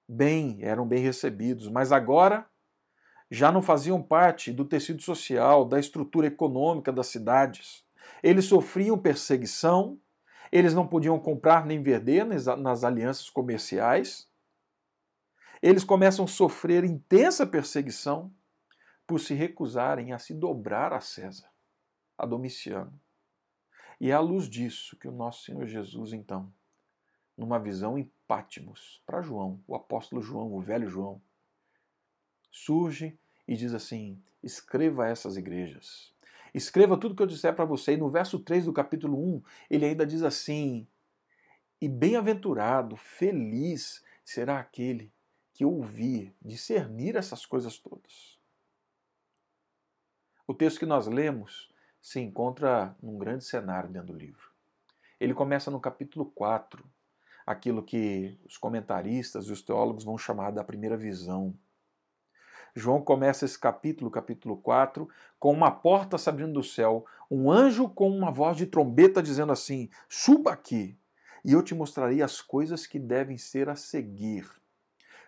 bem, 0.07 0.59
eram 0.61 0.87
bem 0.87 1.03
recebidos, 1.03 1.69
mas 1.69 1.91
agora 1.91 2.47
já 3.31 3.51
não 3.51 3.63
faziam 3.63 4.03
parte 4.03 4.53
do 4.53 4.65
tecido 4.65 5.03
social, 5.03 5.65
da 5.65 5.81
estrutura 5.81 6.27
econômica 6.27 6.93
das 6.93 7.07
cidades. 7.07 7.85
Eles 8.23 8.45
sofriam 8.45 8.99
perseguição, 8.99 9.99
eles 10.53 10.75
não 10.75 10.87
podiam 10.87 11.19
comprar 11.19 11.65
nem 11.65 11.83
vender 11.83 12.25
nas 12.25 12.85
alianças 12.85 13.31
comerciais. 13.31 14.29
Eles 15.63 15.83
começam 15.83 16.27
a 16.27 16.29
sofrer 16.29 16.85
intensa 16.85 17.47
perseguição 17.47 18.31
por 19.07 19.19
se 19.19 19.35
recusarem 19.35 20.13
a 20.13 20.19
se 20.19 20.35
dobrar 20.35 20.93
a 20.93 21.01
César, 21.01 21.49
a 22.19 22.27
Domiciano. 22.27 23.01
E 24.01 24.11
é 24.11 24.15
à 24.15 24.21
luz 24.21 24.49
disso 24.49 24.97
que 24.99 25.09
o 25.09 25.13
nosso 25.13 25.45
Senhor 25.45 25.67
Jesus, 25.67 26.13
então, 26.13 26.53
numa 27.37 27.59
visão 27.59 27.99
em 27.99 28.11
Pátimos, 28.27 29.03
para 29.05 29.21
João, 29.21 29.61
o 29.67 29.75
apóstolo 29.75 30.23
João, 30.23 30.53
o 30.53 30.61
velho 30.61 30.89
João, 30.89 31.21
surge 32.51 33.19
e 33.47 33.57
diz 33.57 33.75
assim: 33.75 34.23
escreva 34.43 35.09
essas 35.09 35.37
igrejas. 35.37 36.13
Escreva 36.55 36.97
tudo 36.97 37.17
que 37.17 37.23
eu 37.23 37.27
disser 37.27 37.55
para 37.55 37.65
você. 37.65 37.95
E 37.95 37.97
no 37.97 38.09
verso 38.09 38.39
3 38.39 38.67
do 38.67 38.73
capítulo 38.73 39.19
1, 39.37 39.43
ele 39.69 39.87
ainda 39.87 40.07
diz 40.07 40.23
assim: 40.23 40.87
E 41.81 41.89
bem-aventurado, 41.89 42.97
feliz 42.97 44.05
será 44.25 44.59
aquele 44.59 45.13
que 45.53 45.65
ouvir, 45.65 46.35
discernir 46.41 47.17
essas 47.17 47.45
coisas 47.45 47.79
todas. 47.79 48.39
O 50.47 50.55
texto 50.55 50.79
que 50.79 50.87
nós 50.87 51.07
lemos 51.07 51.73
se 52.01 52.21
encontra 52.21 52.95
num 53.03 53.17
grande 53.17 53.45
cenário 53.45 53.89
dentro 53.89 54.13
do 54.13 54.19
livro. 54.19 54.51
Ele 55.19 55.33
começa 55.33 55.71
no 55.71 55.81
capítulo 55.81 56.27
4, 56.27 56.85
aquilo 57.47 57.83
que 57.83 58.39
os 58.45 58.57
comentaristas 58.57 59.47
e 59.47 59.53
os 59.53 59.63
teólogos 59.63 60.05
vão 60.05 60.17
chamar 60.17 60.51
da 60.51 60.65
primeira 60.65 60.97
visão. 60.97 61.55
João 62.75 63.01
começa 63.01 63.45
esse 63.45 63.59
capítulo, 63.59 64.11
capítulo 64.11 64.57
4, 64.57 65.09
com 65.39 65.53
uma 65.53 65.71
porta 65.71 66.19
se 66.19 66.29
abrindo 66.29 66.55
do 66.55 66.63
céu, 66.63 67.05
um 67.31 67.51
anjo 67.51 67.89
com 67.89 68.11
uma 68.11 68.33
voz 68.33 68.57
de 68.57 68.67
trombeta 68.67 69.23
dizendo 69.23 69.53
assim: 69.53 69.89
Suba 70.09 70.53
aqui, 70.53 70.99
e 71.45 71.53
eu 71.53 71.63
te 71.63 71.75
mostrarei 71.75 72.21
as 72.21 72.41
coisas 72.41 72.87
que 72.87 72.99
devem 72.99 73.39
ser 73.39 73.69
a 73.69 73.77
seguir. 73.77 74.51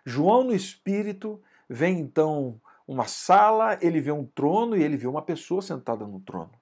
João, 0.05 0.45
no 0.45 0.55
espírito, 0.55 1.41
vê 1.69 1.89
então 1.89 2.61
uma 2.87 3.07
sala, 3.07 3.79
ele 3.81 4.01
vê 4.01 4.13
um 4.13 4.25
trono 4.25 4.77
e 4.77 4.83
ele 4.83 4.97
vê 4.97 5.07
uma 5.07 5.23
pessoa 5.23 5.63
sentada 5.63 6.07
no 6.07 6.21
trono. 6.21 6.53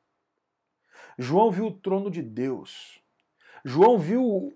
João 1.18 1.50
viu 1.50 1.66
o 1.66 1.72
trono 1.72 2.10
de 2.10 2.22
Deus. 2.22 3.00
João 3.64 3.98
viu 3.98 4.52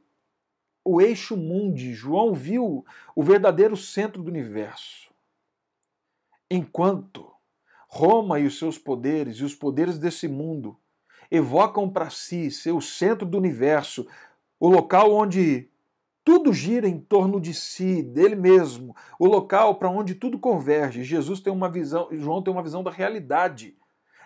o 0.89 1.01
eixo 1.03 1.37
mundi. 1.37 1.93
João 1.93 2.33
viu 2.33 2.85
o 3.15 3.23
verdadeiro 3.23 3.77
centro 3.77 4.23
do 4.23 4.31
universo. 4.31 5.11
Enquanto 6.51 7.31
Roma 7.87 8.41
e 8.41 8.47
os 8.47 8.59
seus 8.59 8.79
poderes 8.79 9.37
e 9.37 9.45
os 9.45 9.55
poderes 9.55 9.99
desse 9.99 10.27
mundo 10.27 10.79
evocam 11.31 11.91
para 11.91 12.09
si 12.09 12.51
seu 12.51 12.81
centro 12.81 13.27
do 13.27 13.37
universo, 13.37 14.07
o 14.59 14.67
local 14.67 15.13
onde 15.13 15.69
tudo 16.25 16.53
gira 16.55 16.89
em 16.89 16.99
torno 16.99 17.39
de 17.39 17.53
si, 17.53 18.03
dele 18.03 18.35
mesmo, 18.35 18.97
o 19.19 19.27
local 19.27 19.75
para 19.75 19.91
onde 19.91 20.15
tudo 20.15 20.39
converge. 20.39 21.05
Jesus 21.05 21.41
tem 21.41 21.53
uma 21.53 21.71
visão, 21.71 22.09
João 22.13 22.43
tem 22.43 22.53
uma 22.53 22.63
visão 22.63 22.83
da 22.83 22.91
realidade, 22.91 23.77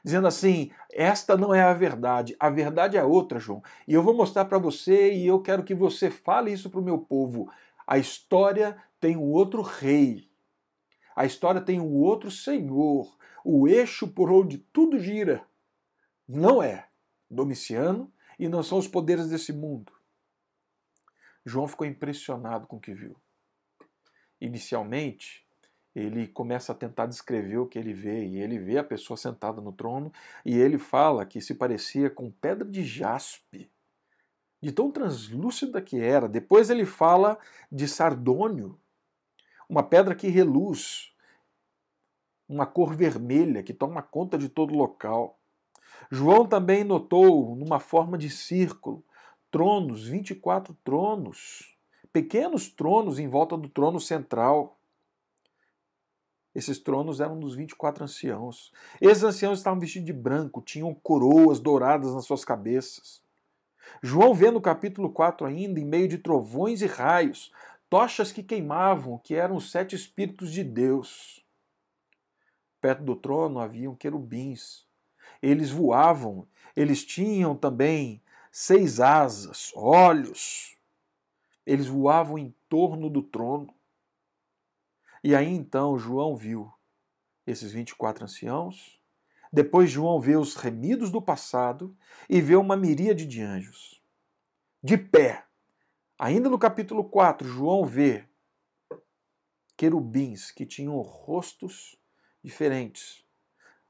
dizendo 0.03 0.27
assim: 0.27 0.71
esta 0.93 1.37
não 1.37 1.55
é 1.55 1.63
a 1.63 1.75
verdade, 1.75 2.37
a 2.39 2.51
verdade 2.51 2.97
é 2.97 3.05
outra, 3.05 3.39
João. 3.39 3.63
E 3.87 3.95
eu 3.95 4.03
vou 4.03 4.15
mostrar 4.15 4.45
para 4.45 4.59
você 4.59 5.13
e 5.13 5.27
eu 5.27 5.41
quero 5.41 5.65
que 5.65 5.75
você 5.75 6.11
fale 6.11 6.53
isso 6.53 6.71
para 6.71 6.81
o 6.81 6.85
meu 6.85 6.99
povo. 6.99 7.51
A 7.87 7.99
história 7.99 8.77
tem 9.01 9.17
um 9.17 9.31
outro 9.31 9.63
rei 9.63 10.33
a 11.15 11.25
história 11.25 11.61
tem 11.61 11.81
um 11.81 11.93
outro 11.95 12.31
senhor, 12.31 13.17
o 13.45 13.69
eixo 13.69 14.09
por 14.09 14.31
onde 14.31 14.59
tudo 14.59 14.99
gira. 14.99 15.47
Não 16.27 16.63
é 16.63 16.89
Domiciano 17.31 18.13
e 18.39 18.49
não 18.49 18.63
são 18.63 18.79
os 18.79 18.89
poderes 18.89 19.29
desse 19.29 19.53
mundo. 19.53 19.93
João 21.45 21.67
ficou 21.67 21.87
impressionado 21.87 22.67
com 22.67 22.77
o 22.77 22.81
que 22.81 22.95
viu. 22.95 23.17
Inicialmente, 24.41 25.47
ele 25.95 26.27
começa 26.27 26.73
a 26.73 26.75
tentar 26.75 27.07
descrever 27.07 27.59
o 27.59 27.67
que 27.67 27.79
ele 27.79 27.93
vê, 27.93 28.25
e 28.25 28.41
ele 28.41 28.59
vê 28.59 28.79
a 28.79 28.85
pessoa 28.85 29.17
sentada 29.17 29.61
no 29.61 29.73
trono, 29.73 30.13
e 30.45 30.59
ele 30.59 30.79
fala 30.79 31.27
que 31.27 31.41
se 31.41 31.55
parecia 31.55 32.09
com 32.09 32.31
pedra 32.31 32.69
de 32.69 32.83
jaspe, 32.83 33.71
de 34.61 34.73
tão 34.73 34.91
translúcida 34.91 35.83
que 35.83 36.01
era. 36.01 36.29
Depois 36.29 36.71
ele 36.71 36.87
fala 36.87 37.39
de 37.71 37.87
sardônio, 37.89 38.79
uma 39.69 39.83
pedra 39.83 40.15
que 40.15 40.29
reluz, 40.29 41.13
uma 42.49 42.67
cor 42.67 42.95
vermelha 42.95 43.63
que 43.63 43.73
toma 43.73 44.03
conta 44.03 44.39
de 44.39 44.49
todo 44.49 44.73
o 44.73 44.77
local. 44.77 45.39
João 46.11 46.47
também 46.47 46.85
notou, 46.85 47.57
numa 47.57 47.81
forma 47.81 48.19
de 48.19 48.29
círculo, 48.29 49.05
tronos, 49.51 50.07
24 50.07 50.77
tronos, 50.85 51.77
pequenos 52.13 52.69
tronos 52.69 53.19
em 53.19 53.29
volta 53.29 53.57
do 53.57 53.69
trono 53.69 53.99
central. 53.99 54.79
Esses 56.55 56.79
tronos 56.79 57.21
eram 57.21 57.39
dos 57.39 57.55
24 57.55 58.05
anciãos. 58.05 58.73
Esses 59.01 59.25
anciãos 59.25 59.59
estavam 59.59 59.81
vestidos 59.81 60.07
de 60.07 60.13
branco, 60.13 60.61
tinham 60.61 60.95
coroas 60.95 61.61
douradas 61.61 62.15
nas 62.15 62.27
suas 62.27 62.45
cabeças. 62.45 63.23
João 64.03 64.35
vê 64.35 64.51
no 64.51 64.61
capítulo 64.61 65.11
4 65.11 65.47
ainda, 65.47 65.81
em 65.81 65.85
meio 65.85 66.09
de 66.09 66.19
trovões 66.19 66.83
e 66.83 66.87
raios, 66.87 67.53
tochas 67.89 68.33
que 68.33 68.43
queimavam, 68.43 69.19
que 69.19 69.35
eram 69.35 69.57
os 69.57 69.71
sete 69.71 69.95
Espíritos 69.95 70.53
de 70.53 70.63
Deus. 70.63 71.45
Perto 72.81 73.03
do 73.03 73.17
trono 73.17 73.61
haviam 73.61 73.95
querubins. 73.95 74.87
Eles 75.41 75.71
voavam, 75.71 76.47
eles 76.77 77.05
tinham 77.05 77.57
também 77.57 78.21
seis 78.51 79.01
asas, 79.01 79.73
olhos. 79.75 80.77
Eles 81.65 81.87
voavam 81.87 82.39
em 82.39 82.55
torno 82.69 83.09
do 83.09 83.23
trono. 83.23 83.73
E 85.23 85.35
aí 85.35 85.49
então 85.49 85.99
João 85.99 86.37
viu 86.37 86.73
esses 87.47 87.73
24 87.73 88.25
anciãos. 88.25 89.01
Depois 89.53 89.91
João 89.91 90.21
vê 90.21 90.37
os 90.37 90.55
remidos 90.55 91.11
do 91.11 91.21
passado 91.21 91.97
e 92.29 92.41
vê 92.41 92.57
uma 92.57 92.77
miríade 92.77 93.27
de 93.27 93.43
anjos. 93.43 94.03
De 94.83 94.97
pé, 94.97 95.45
Ainda 96.23 96.49
no 96.49 96.57
capítulo 96.57 97.03
4, 97.03 97.49
João 97.49 97.85
vê 97.85 98.25
querubins 99.77 100.53
que 100.53 100.65
tinham 100.65 100.97
rostos 101.01 101.97
diferentes. 102.45 103.25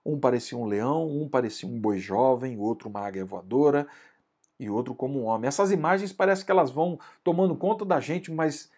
Um 0.02 0.18
parecia 0.18 0.56
um 0.56 0.64
leão, 0.64 1.06
um 1.06 1.28
parecia 1.28 1.68
um 1.68 1.78
boi 1.78 1.98
jovem, 1.98 2.56
outro 2.56 2.88
uma 2.88 3.00
águia 3.00 3.22
voadora 3.22 3.86
e 4.58 4.70
outro 4.70 4.94
como 4.94 5.20
um 5.20 5.24
homem. 5.24 5.46
Essas 5.46 5.70
imagens 5.70 6.10
parece 6.10 6.42
que 6.42 6.50
elas 6.50 6.70
vão 6.70 6.98
tomando 7.22 7.54
conta 7.54 7.84
da 7.84 8.00
gente, 8.00 8.32
mas 8.32 8.71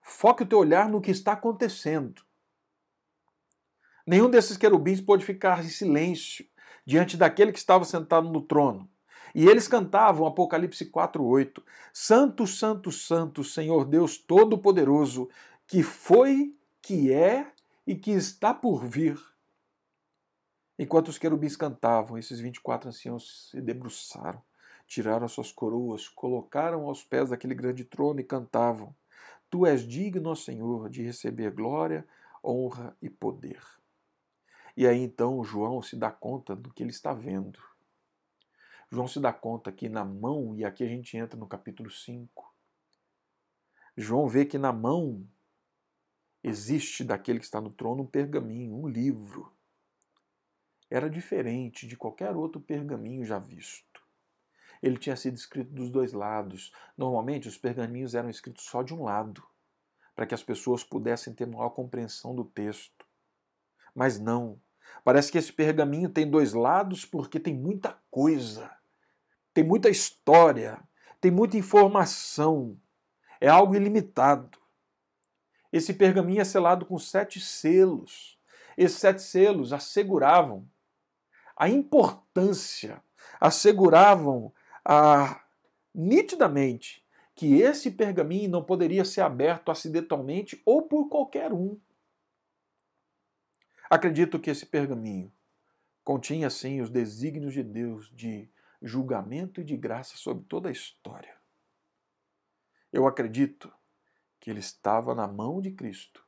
foque 0.00 0.42
o 0.42 0.46
teu 0.46 0.58
olhar 0.58 0.88
no 0.88 1.00
que 1.00 1.10
está 1.10 1.32
acontecendo. 1.32 2.22
Nenhum 4.06 4.30
desses 4.30 4.56
querubins 4.56 5.00
pôde 5.00 5.24
ficar 5.24 5.64
em 5.64 5.68
silêncio 5.68 6.46
diante 6.84 7.16
daquele 7.16 7.52
que 7.52 7.58
estava 7.58 7.84
sentado 7.84 8.28
no 8.28 8.42
trono. 8.42 8.90
E 9.34 9.46
eles 9.46 9.68
cantavam 9.68 10.26
Apocalipse 10.26 10.86
4:8: 10.86 11.62
Santo, 11.92 12.46
santo, 12.46 12.90
santo, 12.90 13.44
Senhor 13.44 13.84
Deus 13.84 14.18
todo-poderoso, 14.18 15.28
que 15.66 15.82
foi, 15.82 16.54
que 16.82 17.12
é 17.12 17.52
e 17.86 17.94
que 17.94 18.10
está 18.10 18.52
por 18.52 18.84
vir. 18.84 19.18
Enquanto 20.78 21.08
os 21.08 21.18
querubins 21.18 21.56
cantavam, 21.56 22.18
esses 22.18 22.40
24 22.40 22.88
anciãos 22.88 23.50
se 23.50 23.60
debruçaram, 23.60 24.42
tiraram 24.86 25.26
as 25.26 25.32
suas 25.32 25.52
coroas, 25.52 26.08
colocaram 26.08 26.86
aos 26.86 27.04
pés 27.04 27.30
daquele 27.30 27.54
grande 27.54 27.84
trono 27.84 28.18
e 28.18 28.24
cantavam: 28.24 28.94
Tu 29.50 29.66
és 29.66 29.86
digno, 29.86 30.36
Senhor, 30.36 30.88
de 30.88 31.02
receber 31.02 31.50
glória, 31.50 32.06
honra 32.42 32.96
e 33.02 33.10
poder. 33.10 33.60
E 34.76 34.86
aí 34.86 35.00
então 35.00 35.42
João 35.42 35.82
se 35.82 35.96
dá 35.96 36.10
conta 36.10 36.54
do 36.54 36.72
que 36.72 36.82
ele 36.82 36.90
está 36.90 37.12
vendo. 37.12 37.58
João 38.88 39.08
se 39.08 39.20
dá 39.20 39.32
conta 39.32 39.72
que 39.72 39.88
na 39.88 40.04
mão, 40.04 40.54
e 40.56 40.64
aqui 40.64 40.84
a 40.84 40.88
gente 40.88 41.16
entra 41.16 41.38
no 41.38 41.46
capítulo 41.48 41.90
5, 41.90 42.54
João 43.96 44.28
vê 44.28 44.46
que 44.46 44.56
na 44.56 44.72
mão 44.72 45.28
existe 46.42 47.04
daquele 47.04 47.40
que 47.40 47.44
está 47.44 47.60
no 47.60 47.70
trono 47.70 48.04
um 48.04 48.06
pergaminho, 48.06 48.74
um 48.74 48.88
livro. 48.88 49.52
Era 50.88 51.10
diferente 51.10 51.86
de 51.86 51.96
qualquer 51.96 52.34
outro 52.36 52.60
pergaminho 52.60 53.24
já 53.24 53.38
visto. 53.38 53.89
Ele 54.82 54.96
tinha 54.96 55.16
sido 55.16 55.36
escrito 55.36 55.70
dos 55.72 55.90
dois 55.90 56.12
lados. 56.12 56.72
Normalmente 56.96 57.48
os 57.48 57.58
pergaminhos 57.58 58.14
eram 58.14 58.30
escritos 58.30 58.64
só 58.64 58.82
de 58.82 58.94
um 58.94 59.04
lado, 59.04 59.42
para 60.14 60.26
que 60.26 60.34
as 60.34 60.42
pessoas 60.42 60.82
pudessem 60.82 61.34
ter 61.34 61.46
maior 61.46 61.70
compreensão 61.70 62.34
do 62.34 62.44
texto. 62.44 63.06
Mas 63.94 64.18
não. 64.18 64.60
Parece 65.04 65.30
que 65.30 65.38
esse 65.38 65.52
pergaminho 65.52 66.08
tem 66.08 66.28
dois 66.28 66.52
lados 66.52 67.04
porque 67.04 67.38
tem 67.38 67.54
muita 67.54 67.98
coisa, 68.10 68.70
tem 69.54 69.64
muita 69.64 69.88
história, 69.88 70.82
tem 71.20 71.30
muita 71.30 71.56
informação. 71.56 72.78
É 73.40 73.48
algo 73.48 73.74
ilimitado. 73.74 74.58
Esse 75.72 75.94
pergaminho 75.94 76.40
é 76.40 76.44
selado 76.44 76.84
com 76.84 76.98
sete 76.98 77.40
selos. 77.40 78.38
Esses 78.76 78.98
sete 78.98 79.22
selos 79.22 79.72
asseguravam 79.72 80.68
a 81.56 81.68
importância, 81.68 83.02
asseguravam 83.38 84.52
a, 84.84 85.42
nitidamente 85.94 87.04
que 87.34 87.60
esse 87.60 87.90
pergaminho 87.90 88.50
não 88.50 88.62
poderia 88.62 89.04
ser 89.04 89.22
aberto 89.22 89.70
acidentalmente 89.70 90.60
ou 90.64 90.82
por 90.82 91.08
qualquer 91.08 91.52
um. 91.52 91.80
Acredito 93.88 94.38
que 94.38 94.50
esse 94.50 94.66
pergaminho 94.66 95.32
continha, 96.04 96.50
sim, 96.50 96.80
os 96.80 96.90
desígnios 96.90 97.54
de 97.54 97.62
Deus 97.62 98.10
de 98.14 98.50
julgamento 98.82 99.60
e 99.60 99.64
de 99.64 99.76
graça 99.76 100.16
sobre 100.16 100.44
toda 100.44 100.68
a 100.68 100.72
história. 100.72 101.36
Eu 102.92 103.06
acredito 103.06 103.72
que 104.38 104.50
ele 104.50 104.60
estava 104.60 105.14
na 105.14 105.28
mão 105.28 105.60
de 105.60 105.70
Cristo, 105.70 106.26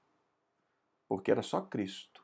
porque 1.08 1.30
era 1.30 1.42
só 1.42 1.60
Cristo, 1.60 2.22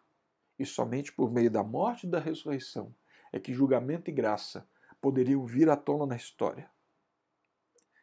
e 0.59 0.67
somente 0.67 1.13
por 1.13 1.31
meio 1.31 1.51
da 1.51 1.63
morte 1.63 2.07
e 2.07 2.11
da 2.11 2.19
ressurreição 2.19 2.95
é 3.33 3.39
que 3.39 3.53
julgamento 3.53 4.11
e 4.11 4.15
graça 4.15 4.69
poderiam 5.01 5.45
vir 5.47 5.69
à 5.69 5.77
tona 5.77 6.07
na 6.07 6.17
história. 6.17 6.71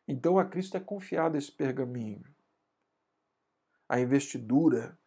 Então 0.08 0.38
a 0.38 0.45
Cristo 0.45 0.77
é 0.77 0.79
confiado 0.79 1.38
esse 1.38 1.51
pergaminho. 1.51 2.23
A 3.88 3.99
investidura 3.99 4.97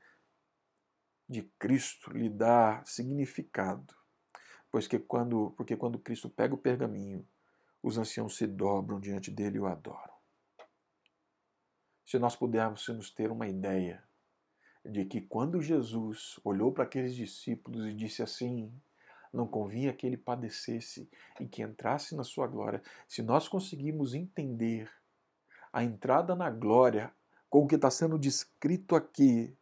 de 1.29 1.43
Cristo 1.59 2.11
lhe 2.11 2.31
dá 2.31 2.83
significado, 2.85 3.95
pois 4.71 4.87
que 4.87 4.99
quando, 4.99 5.53
porque 5.57 5.77
quando 5.77 5.99
Cristo 5.99 6.31
pega 6.31 6.55
o 6.55 6.59
pergaminho, 6.59 7.29
os 7.83 7.99
anciãos 7.99 8.37
se 8.37 8.47
dobram 8.47 8.99
diante 8.99 9.31
dele 9.31 9.59
e 9.59 9.61
o 9.61 9.67
adoram. 9.67 10.17
Se 12.05 12.19
nós 12.19 12.35
pudermos 12.35 12.87
ter 13.15 13.31
uma 13.31 13.47
ideia 13.47 14.03
de 14.85 15.05
que 15.05 15.21
quando 15.21 15.61
Jesus 15.61 16.41
olhou 16.43 16.73
para 16.73 16.85
aqueles 16.85 17.15
discípulos 17.15 17.87
e 17.87 17.95
disse 17.95 18.23
assim: 18.23 18.73
não 19.33 19.47
convinha 19.47 19.93
que 19.93 20.07
ele 20.07 20.17
padecesse 20.17 21.09
e 21.41 21.47
que 21.47 21.63
entrasse 21.63 22.15
na 22.15 22.25
sua 22.25 22.47
glória, 22.47 22.83
se 23.07 23.23
nós 23.23 23.49
conseguimos 23.49 24.15
entender 24.15 24.91
a 25.73 25.83
entrada 25.83 26.35
na 26.35 26.51
glória 26.51 27.13
com 27.49 27.65
o 27.65 27.67
que 27.67 27.77
está 27.77 27.91
sendo 27.91 28.19
descrito 28.19 28.95
aqui, 28.95 29.57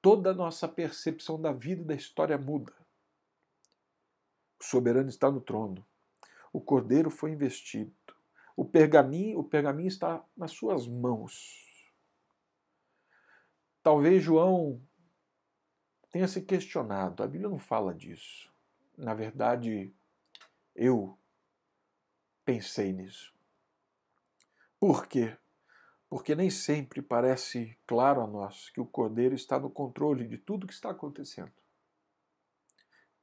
toda 0.00 0.30
a 0.30 0.34
nossa 0.34 0.68
percepção 0.68 1.40
da 1.40 1.52
vida 1.52 1.82
e 1.82 1.84
da 1.84 1.94
história 1.94 2.38
muda. 2.38 2.72
O 4.60 4.64
soberano 4.64 5.08
está 5.08 5.30
no 5.30 5.40
trono. 5.40 5.84
O 6.52 6.60
cordeiro 6.60 7.10
foi 7.10 7.32
investido. 7.32 7.94
O 8.56 8.64
pergaminho, 8.64 9.38
o 9.38 9.44
pergaminho 9.44 9.88
está 9.88 10.24
nas 10.36 10.52
suas 10.52 10.86
mãos. 10.86 11.66
Talvez 13.82 14.22
João 14.22 14.80
tenha 16.10 16.26
se 16.26 16.40
questionado. 16.40 17.22
A 17.22 17.26
Bíblia 17.26 17.50
não 17.50 17.58
fala 17.58 17.94
disso. 17.94 18.50
Na 18.96 19.14
verdade, 19.14 19.94
eu 20.74 21.18
pensei 22.44 22.92
nisso. 22.92 23.34
Por 24.78 25.06
quê? 25.06 25.36
porque 26.08 26.34
nem 26.34 26.50
sempre 26.50 27.02
parece 27.02 27.76
claro 27.86 28.20
a 28.22 28.26
nós 28.26 28.70
que 28.70 28.80
o 28.80 28.86
Cordeiro 28.86 29.34
está 29.34 29.58
no 29.58 29.70
controle 29.70 30.26
de 30.26 30.38
tudo 30.38 30.66
que 30.66 30.72
está 30.72 30.90
acontecendo. 30.90 31.52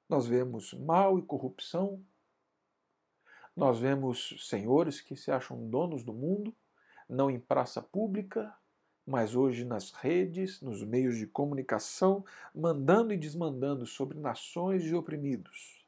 Nós 0.07 0.27
vemos 0.27 0.73
mal 0.73 1.17
e 1.17 1.21
corrupção, 1.21 2.05
nós 3.55 3.79
vemos 3.79 4.35
senhores 4.47 4.99
que 4.99 5.15
se 5.15 5.31
acham 5.31 5.69
donos 5.69 6.03
do 6.03 6.13
mundo, 6.13 6.55
não 7.07 7.29
em 7.29 7.39
praça 7.39 7.81
pública, 7.81 8.53
mas 9.05 9.35
hoje 9.35 9.65
nas 9.65 9.91
redes, 9.91 10.61
nos 10.61 10.83
meios 10.83 11.17
de 11.17 11.27
comunicação, 11.27 12.23
mandando 12.53 13.13
e 13.13 13.17
desmandando 13.17 13.85
sobre 13.85 14.19
nações 14.19 14.83
e 14.85 14.95
oprimidos. 14.95 15.85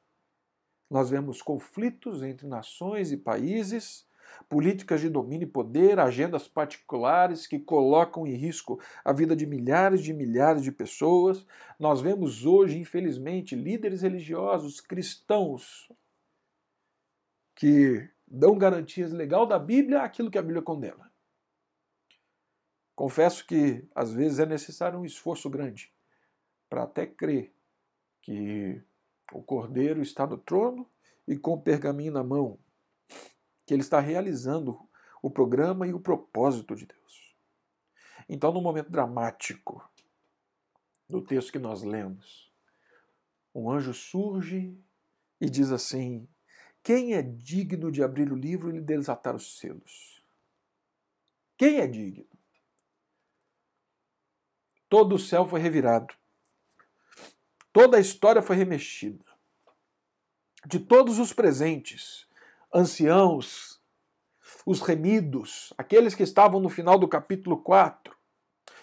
Nós 0.89 1.09
vemos 1.09 1.41
conflitos 1.41 2.21
entre 2.21 2.45
nações 2.45 3.11
e 3.11 3.17
países, 3.17 4.07
políticas 4.49 5.01
de 5.01 5.09
domínio 5.09 5.45
e 5.45 5.51
poder, 5.51 5.99
agendas 5.99 6.47
particulares 6.47 7.47
que 7.47 7.59
colocam 7.59 8.27
em 8.27 8.35
risco 8.35 8.79
a 9.03 9.11
vida 9.13 9.35
de 9.35 9.45
milhares 9.45 10.01
de 10.01 10.13
milhares 10.13 10.61
de 10.61 10.71
pessoas. 10.71 11.45
Nós 11.79 12.01
vemos 12.01 12.45
hoje, 12.45 12.77
infelizmente, 12.77 13.55
líderes 13.55 14.01
religiosos 14.01 14.81
cristãos 14.81 15.89
que 17.55 18.07
dão 18.27 18.57
garantias 18.57 19.11
legal 19.11 19.45
da 19.45 19.57
Bíblia 19.57 20.01
àquilo 20.01 20.29
que 20.29 20.37
a 20.37 20.41
Bíblia 20.41 20.61
condena. 20.61 21.04
Confesso 22.95 23.45
que 23.45 23.87
às 23.93 24.11
vezes 24.11 24.39
é 24.39 24.45
necessário 24.45 24.97
um 24.97 25.05
esforço 25.05 25.49
grande 25.49 25.93
para 26.69 26.83
até 26.83 27.05
crer 27.05 27.53
que 28.21 28.81
o 29.33 29.43
Cordeiro 29.43 30.01
está 30.01 30.25
no 30.25 30.37
trono 30.37 30.89
e 31.27 31.37
com 31.37 31.53
o 31.53 31.61
pergaminho 31.61 32.13
na 32.13 32.23
mão 32.23 32.57
que 33.65 33.73
ele 33.73 33.81
está 33.81 33.99
realizando 33.99 34.79
o 35.21 35.29
programa 35.29 35.87
e 35.87 35.93
o 35.93 35.99
propósito 35.99 36.75
de 36.75 36.85
Deus. 36.85 37.35
Então, 38.29 38.51
no 38.51 38.61
momento 38.61 38.91
dramático 38.91 39.83
do 41.09 41.21
texto 41.21 41.51
que 41.51 41.59
nós 41.59 41.83
lemos, 41.83 42.51
um 43.53 43.69
anjo 43.69 43.93
surge 43.93 44.77
e 45.41 45.49
diz 45.49 45.71
assim: 45.71 46.27
Quem 46.83 47.13
é 47.13 47.21
digno 47.21 47.91
de 47.91 48.03
abrir 48.03 48.31
o 48.31 48.35
livro 48.35 48.69
e 48.69 48.73
lhe 48.73 48.81
desatar 48.81 49.35
os 49.35 49.57
selos? 49.57 50.23
Quem 51.57 51.79
é 51.79 51.87
digno? 51.87 52.34
Todo 54.89 55.15
o 55.15 55.19
céu 55.19 55.45
foi 55.45 55.59
revirado. 55.59 56.13
Toda 57.73 57.97
a 57.97 57.99
história 57.99 58.41
foi 58.41 58.55
remexida. 58.55 59.25
De 60.65 60.79
todos 60.79 61.19
os 61.19 61.33
presentes, 61.33 62.25
anciãos, 62.73 63.81
os 64.65 64.81
remidos, 64.81 65.73
aqueles 65.77 66.15
que 66.15 66.23
estavam 66.23 66.59
no 66.59 66.69
final 66.69 66.97
do 66.97 67.07
capítulo 67.07 67.57
4, 67.57 68.15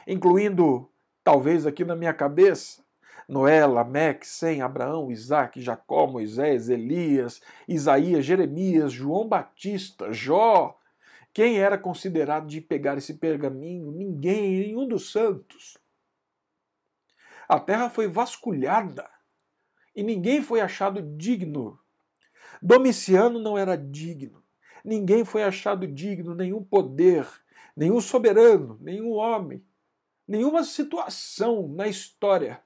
incluindo, 0.06 0.88
talvez 1.24 1.66
aqui 1.66 1.84
na 1.84 1.96
minha 1.96 2.14
cabeça, 2.14 2.82
Noé, 3.28 3.64
Lameque, 3.66 4.26
Sem, 4.26 4.60
Abraão, 4.60 5.10
Isaac, 5.10 5.60
Jacó, 5.60 6.06
Moisés, 6.06 6.68
Elias, 6.68 7.40
Isaías, 7.66 8.24
Jeremias, 8.24 8.92
João 8.92 9.26
Batista, 9.26 10.12
Jó. 10.12 10.78
Quem 11.32 11.58
era 11.58 11.78
considerado 11.78 12.46
de 12.46 12.60
pegar 12.60 12.98
esse 12.98 13.14
pergaminho? 13.14 13.90
Ninguém, 13.90 14.58
nenhum 14.58 14.86
dos 14.86 15.10
santos. 15.10 15.78
A 17.52 17.60
terra 17.60 17.90
foi 17.90 18.08
vasculhada 18.08 19.06
e 19.94 20.02
ninguém 20.02 20.40
foi 20.40 20.62
achado 20.62 21.02
digno. 21.02 21.78
Domiciano 22.62 23.38
não 23.38 23.58
era 23.58 23.76
digno. 23.76 24.42
Ninguém 24.82 25.22
foi 25.22 25.42
achado 25.42 25.86
digno, 25.86 26.34
nenhum 26.34 26.64
poder, 26.64 27.28
nenhum 27.76 28.00
soberano, 28.00 28.78
nenhum 28.80 29.10
homem, 29.10 29.62
nenhuma 30.26 30.64
situação 30.64 31.68
na 31.68 31.86
história 31.86 32.62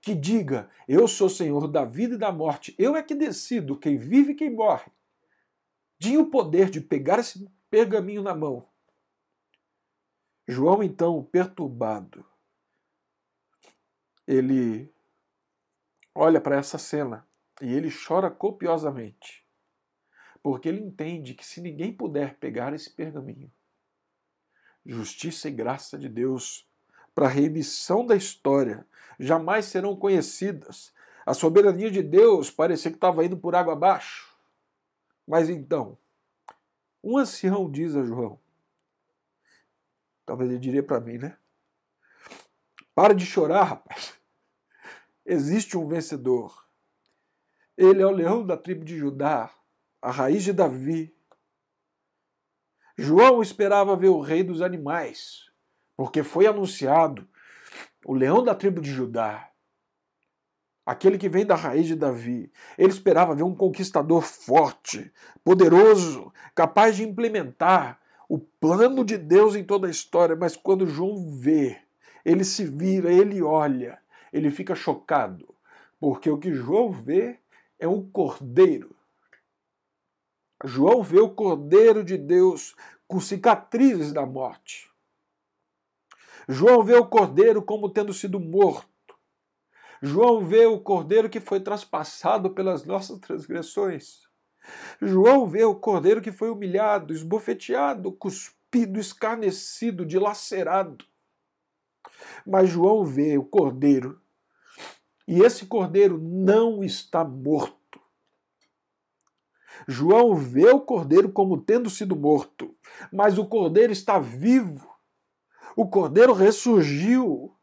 que 0.00 0.14
diga: 0.14 0.70
Eu 0.88 1.06
sou 1.06 1.28
senhor 1.28 1.68
da 1.68 1.84
vida 1.84 2.14
e 2.14 2.18
da 2.18 2.32
morte, 2.32 2.74
eu 2.78 2.96
é 2.96 3.02
que 3.02 3.14
decido 3.14 3.76
quem 3.76 3.98
vive 3.98 4.32
e 4.32 4.36
quem 4.36 4.48
morre. 4.48 4.90
Tinha 5.98 6.18
o 6.18 6.30
poder 6.30 6.70
de 6.70 6.80
pegar 6.80 7.18
esse 7.18 7.46
pergaminho 7.68 8.22
na 8.22 8.34
mão. 8.34 8.66
João, 10.48 10.82
então, 10.82 11.22
perturbado, 11.30 12.24
ele 14.30 14.88
olha 16.14 16.40
para 16.40 16.56
essa 16.56 16.78
cena 16.78 17.26
e 17.60 17.74
ele 17.74 17.90
chora 17.90 18.30
copiosamente, 18.30 19.44
porque 20.40 20.68
ele 20.68 20.80
entende 20.80 21.34
que 21.34 21.44
se 21.44 21.60
ninguém 21.60 21.92
puder 21.92 22.36
pegar 22.36 22.72
esse 22.72 22.88
pergaminho, 22.88 23.50
justiça 24.86 25.48
e 25.48 25.50
graça 25.50 25.98
de 25.98 26.08
Deus 26.08 26.64
para 27.12 27.26
a 27.26 27.28
remissão 27.30 28.06
da 28.06 28.14
história 28.14 28.86
jamais 29.18 29.64
serão 29.64 29.96
conhecidas. 29.96 30.94
A 31.26 31.34
soberania 31.34 31.90
de 31.90 32.02
Deus 32.02 32.52
parecia 32.52 32.90
que 32.92 32.96
estava 32.96 33.24
indo 33.24 33.36
por 33.36 33.56
água 33.56 33.72
abaixo. 33.72 34.32
Mas 35.26 35.50
então, 35.50 35.98
um 37.02 37.18
ancião 37.18 37.68
diz 37.68 37.96
a 37.96 38.04
João, 38.04 38.38
talvez 40.24 40.50
ele 40.50 40.60
diria 40.60 40.84
para 40.84 41.00
mim, 41.00 41.18
né? 41.18 41.36
Para 42.94 43.12
de 43.12 43.26
chorar, 43.26 43.64
rapaz. 43.64 44.19
Existe 45.32 45.78
um 45.78 45.86
vencedor. 45.86 46.66
Ele 47.76 48.02
é 48.02 48.06
o 48.06 48.10
leão 48.10 48.44
da 48.44 48.56
tribo 48.56 48.84
de 48.84 48.98
Judá, 48.98 49.48
a 50.02 50.10
raiz 50.10 50.42
de 50.42 50.52
Davi. 50.52 51.14
João 52.98 53.40
esperava 53.40 53.94
ver 53.94 54.08
o 54.08 54.20
rei 54.20 54.42
dos 54.42 54.60
animais, 54.60 55.48
porque 55.96 56.24
foi 56.24 56.48
anunciado 56.48 57.28
o 58.04 58.12
leão 58.12 58.42
da 58.42 58.56
tribo 58.56 58.80
de 58.80 58.90
Judá, 58.90 59.48
aquele 60.84 61.16
que 61.16 61.28
vem 61.28 61.46
da 61.46 61.54
raiz 61.54 61.86
de 61.86 61.94
Davi. 61.94 62.50
Ele 62.76 62.90
esperava 62.90 63.32
ver 63.32 63.44
um 63.44 63.54
conquistador 63.54 64.22
forte, 64.22 65.12
poderoso, 65.44 66.32
capaz 66.56 66.96
de 66.96 67.04
implementar 67.04 68.00
o 68.28 68.36
plano 68.36 69.04
de 69.04 69.16
Deus 69.16 69.54
em 69.54 69.62
toda 69.62 69.86
a 69.86 69.90
história, 69.92 70.34
mas 70.34 70.56
quando 70.56 70.88
João 70.88 71.30
vê, 71.38 71.80
ele 72.24 72.42
se 72.42 72.64
vira, 72.64 73.12
ele 73.12 73.40
olha, 73.40 73.96
ele 74.32 74.50
fica 74.50 74.74
chocado, 74.74 75.54
porque 75.98 76.30
o 76.30 76.38
que 76.38 76.52
João 76.52 76.92
vê 76.92 77.38
é 77.78 77.88
um 77.88 78.08
cordeiro. 78.08 78.94
João 80.64 81.02
vê 81.02 81.20
o 81.20 81.30
cordeiro 81.30 82.04
de 82.04 82.18
Deus 82.18 82.76
com 83.08 83.18
cicatrizes 83.18 84.12
da 84.12 84.26
morte. 84.26 84.90
João 86.48 86.82
vê 86.82 86.94
o 86.94 87.06
cordeiro 87.06 87.62
como 87.62 87.90
tendo 87.90 88.12
sido 88.12 88.38
morto. 88.38 88.88
João 90.02 90.44
vê 90.44 90.66
o 90.66 90.80
cordeiro 90.80 91.28
que 91.28 91.40
foi 91.40 91.60
traspassado 91.60 92.50
pelas 92.50 92.84
nossas 92.84 93.18
transgressões. 93.18 94.28
João 95.00 95.46
vê 95.46 95.64
o 95.64 95.74
cordeiro 95.74 96.20
que 96.20 96.32
foi 96.32 96.50
humilhado, 96.50 97.12
esbofeteado, 97.12 98.12
cuspido, 98.12 98.98
escarnecido, 98.98 100.04
dilacerado. 100.04 101.04
Mas 102.46 102.68
João 102.68 103.04
vê 103.04 103.36
o 103.38 103.44
cordeiro, 103.44 104.20
e 105.26 105.40
esse 105.40 105.66
cordeiro 105.66 106.18
não 106.18 106.82
está 106.82 107.24
morto. 107.24 107.78
João 109.86 110.34
vê 110.34 110.68
o 110.68 110.80
cordeiro 110.80 111.30
como 111.30 111.60
tendo 111.60 111.88
sido 111.88 112.14
morto, 112.14 112.74
mas 113.12 113.38
o 113.38 113.46
cordeiro 113.46 113.92
está 113.92 114.18
vivo 114.18 114.90
o 115.76 115.86
cordeiro 115.86 116.32
ressurgiu. 116.32 117.54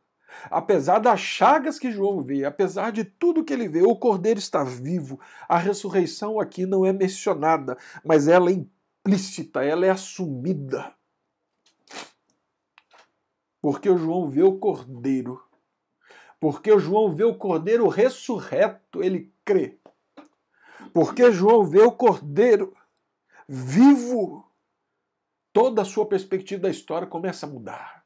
Apesar 0.51 0.99
das 0.99 1.19
chagas 1.19 1.79
que 1.79 1.91
João 1.91 2.21
vê, 2.21 2.45
apesar 2.45 2.91
de 2.91 3.03
tudo 3.03 3.43
que 3.43 3.53
ele 3.53 3.67
vê, 3.67 3.81
o 3.81 3.95
cordeiro 3.95 4.39
está 4.39 4.63
vivo. 4.63 5.19
A 5.47 5.57
ressurreição 5.57 6.39
aqui 6.39 6.65
não 6.65 6.85
é 6.85 6.93
mencionada, 6.93 7.77
mas 8.03 8.27
ela 8.27 8.49
é 8.49 8.53
implícita, 8.53 9.63
ela 9.63 9.85
é 9.85 9.89
assumida. 9.89 10.93
Porque 13.67 13.89
o 13.89 13.97
João 13.97 14.29
vê 14.29 14.43
o 14.43 14.57
cordeiro. 14.57 15.43
Porque 16.39 16.71
o 16.71 16.79
João 16.79 17.11
vê 17.11 17.25
o 17.25 17.37
cordeiro 17.37 17.89
ressurreto, 17.89 19.03
ele 19.03 19.33
crê. 19.43 19.77
Porque 20.93 21.29
João 21.33 21.65
vê 21.65 21.81
o 21.81 21.91
cordeiro 21.91 22.73
vivo 23.45 24.49
toda 25.51 25.81
a 25.81 25.85
sua 25.85 26.05
perspectiva 26.05 26.61
da 26.61 26.69
história 26.69 27.05
começa 27.05 27.45
a 27.45 27.49
mudar. 27.49 28.05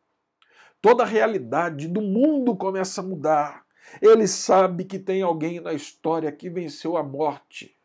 Toda 0.81 1.03
a 1.03 1.05
realidade 1.05 1.87
do 1.87 2.01
mundo 2.01 2.57
começa 2.57 2.99
a 2.99 3.03
mudar. 3.03 3.63
Ele 4.01 4.27
sabe 4.27 4.83
que 4.83 4.97
tem 4.97 5.21
alguém 5.21 5.59
na 5.59 5.73
história 5.73 6.31
que 6.31 6.49
venceu 6.49 6.97
a 6.97 7.03
morte. 7.03 7.77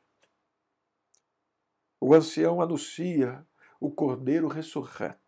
O 2.01 2.15
ancião 2.15 2.63
anuncia 2.63 3.47
o 3.79 3.91
cordeiro 3.91 4.49
ressurreto. 4.49 5.26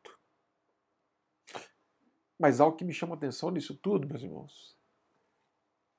Mas 2.39 2.61
algo 2.61 2.77
que 2.77 2.85
me 2.85 2.93
chama 2.93 3.15
a 3.15 3.17
atenção 3.17 3.51
nisso 3.51 3.75
tudo, 3.75 4.07
meus 4.07 4.23
irmãos, 4.23 4.77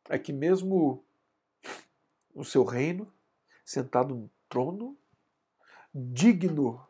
é 0.08 0.18
que 0.18 0.32
mesmo 0.32 1.04
no 2.34 2.46
seu 2.46 2.64
reino, 2.64 3.12
sentado 3.66 4.16
no 4.16 4.32
trono, 4.48 4.98
digno 5.94 6.88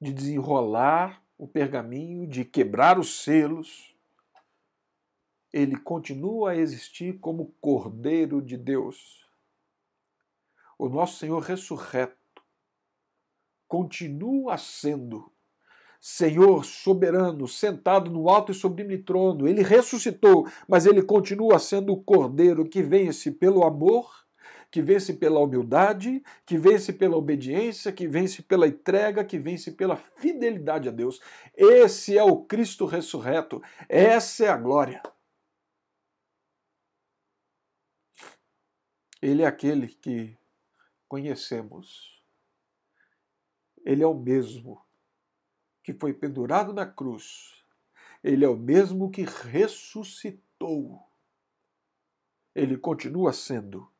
de 0.00 0.12
desenrolar 0.12 1.22
o 1.36 1.48
pergaminho, 1.48 2.26
de 2.26 2.44
quebrar 2.44 2.98
os 2.98 3.22
selos, 3.22 3.96
ele 5.52 5.76
continua 5.76 6.52
a 6.52 6.56
existir 6.56 7.18
como 7.18 7.54
Cordeiro 7.60 8.40
de 8.40 8.56
Deus. 8.56 9.28
O 10.78 10.88
nosso 10.88 11.18
Senhor 11.18 11.40
ressurreto 11.40 12.42
continua 13.68 14.56
sendo 14.56 15.32
Senhor 16.04 16.64
soberano, 16.64 17.46
sentado 17.46 18.10
no 18.10 18.28
alto 18.28 18.50
e 18.50 18.54
sublime 18.56 18.98
trono. 18.98 19.46
Ele 19.46 19.62
ressuscitou, 19.62 20.48
mas 20.66 20.84
ele 20.84 21.00
continua 21.00 21.60
sendo 21.60 21.92
o 21.92 22.02
Cordeiro 22.02 22.68
que 22.68 22.82
vence 22.82 23.30
pelo 23.30 23.62
amor 23.62 24.10
que 24.68 24.80
vence 24.80 25.12
pela 25.12 25.38
humildade, 25.38 26.22
que 26.46 26.56
vence 26.56 26.94
pela 26.94 27.14
obediência, 27.14 27.92
que 27.92 28.08
vence 28.08 28.42
pela 28.42 28.66
entrega, 28.66 29.22
que 29.22 29.38
vence 29.38 29.70
pela 29.70 29.96
fidelidade 29.96 30.88
a 30.88 30.90
Deus. 30.90 31.20
Esse 31.54 32.16
é 32.16 32.24
o 32.24 32.42
Cristo 32.42 32.86
ressurreto, 32.86 33.62
essa 33.86 34.46
é 34.46 34.48
a 34.48 34.56
glória. 34.56 35.02
Ele 39.20 39.42
é 39.42 39.46
aquele 39.46 39.88
que 39.88 40.34
conhecemos. 41.06 42.24
Ele 43.84 44.02
é 44.02 44.06
o 44.06 44.14
mesmo 44.14 44.80
que 45.82 45.92
foi 45.92 46.12
pendurado 46.12 46.72
na 46.72 46.86
cruz. 46.86 47.62
Ele 48.22 48.44
é 48.44 48.48
o 48.48 48.56
mesmo 48.56 49.10
que 49.10 49.22
ressuscitou. 49.22 51.02
Ele 52.54 52.76
continua 52.76 53.32
sendo 53.32 53.90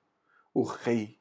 o 0.54 0.62
rei. 0.62 1.20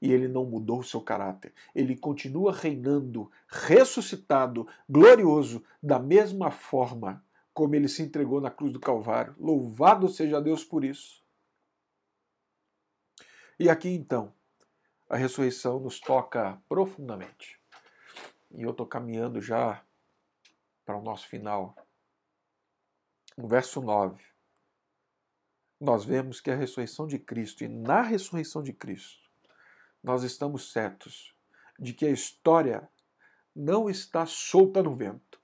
E 0.00 0.10
ele 0.10 0.28
não 0.28 0.46
mudou 0.46 0.80
o 0.80 0.84
seu 0.84 1.02
caráter. 1.02 1.52
Ele 1.74 1.94
continua 1.94 2.54
reinando, 2.54 3.30
ressuscitado, 3.46 4.66
glorioso, 4.88 5.62
da 5.82 5.98
mesma 5.98 6.50
forma 6.50 7.22
como 7.52 7.74
ele 7.74 7.88
se 7.88 8.02
entregou 8.02 8.40
na 8.40 8.50
cruz 8.50 8.72
do 8.72 8.80
Calvário. 8.80 9.34
Louvado 9.38 10.08
seja 10.08 10.40
Deus 10.40 10.64
por 10.64 10.84
isso. 10.84 11.22
E 13.58 13.68
aqui 13.68 13.90
então, 13.90 14.32
a 15.06 15.16
ressurreição 15.16 15.78
nos 15.78 16.00
toca 16.00 16.58
profundamente. 16.66 17.60
E 18.52 18.62
eu 18.62 18.70
estou 18.70 18.86
caminhando 18.86 19.42
já 19.42 19.84
para 20.90 20.98
o 20.98 21.02
nosso 21.02 21.28
final. 21.28 21.76
No 23.36 23.46
verso 23.46 23.80
9 23.80 24.20
nós 25.80 26.04
vemos 26.04 26.42
que 26.42 26.50
a 26.50 26.56
ressurreição 26.56 27.06
de 27.06 27.18
Cristo, 27.18 27.64
e 27.64 27.68
na 27.68 28.02
ressurreição 28.02 28.62
de 28.62 28.70
Cristo, 28.70 29.30
nós 30.02 30.24
estamos 30.24 30.72
certos 30.72 31.34
de 31.78 31.94
que 31.94 32.04
a 32.04 32.10
história 32.10 32.86
não 33.56 33.88
está 33.88 34.26
solta 34.26 34.82
no 34.82 34.94
vento. 34.94 35.40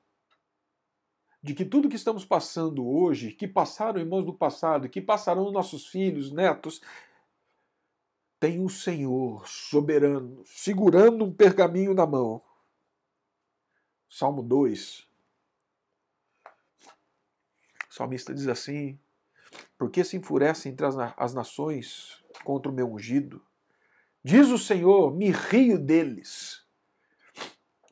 De 1.42 1.54
que 1.54 1.64
tudo 1.64 1.88
que 1.88 1.96
estamos 1.96 2.22
passando 2.22 2.87
hoje, 2.87 3.32
que 3.32 3.48
passaram 3.48 3.98
irmãos 3.98 4.24
do 4.24 4.35
passado, 4.35 4.90
que 4.90 5.00
passarão 5.00 5.50
nossos 5.50 5.87
filhos, 5.87 6.30
netos, 6.30 6.82
tem 8.38 8.61
um 8.61 8.68
Senhor 8.68 9.48
soberano 9.48 10.42
segurando 10.44 11.24
um 11.24 11.32
pergaminho 11.32 11.94
na 11.94 12.04
mão. 12.04 12.42
Salmo 14.06 14.42
2. 14.42 15.06
Salmista 17.96 18.35
diz 18.35 18.46
assim: 18.46 18.98
Porque 19.78 20.04
se 20.04 20.18
enfurecem 20.18 20.72
entre 20.72 20.85
as, 20.85 20.96
as 21.16 21.32
nações 21.32 22.22
contra 22.44 22.70
o 22.70 22.74
meu 22.74 22.92
ungido? 22.92 23.40
Diz 24.22 24.48
o 24.48 24.59
Senhor: 24.59 25.16
me 25.16 25.30
rio 25.30 25.78
deles, 25.78 26.62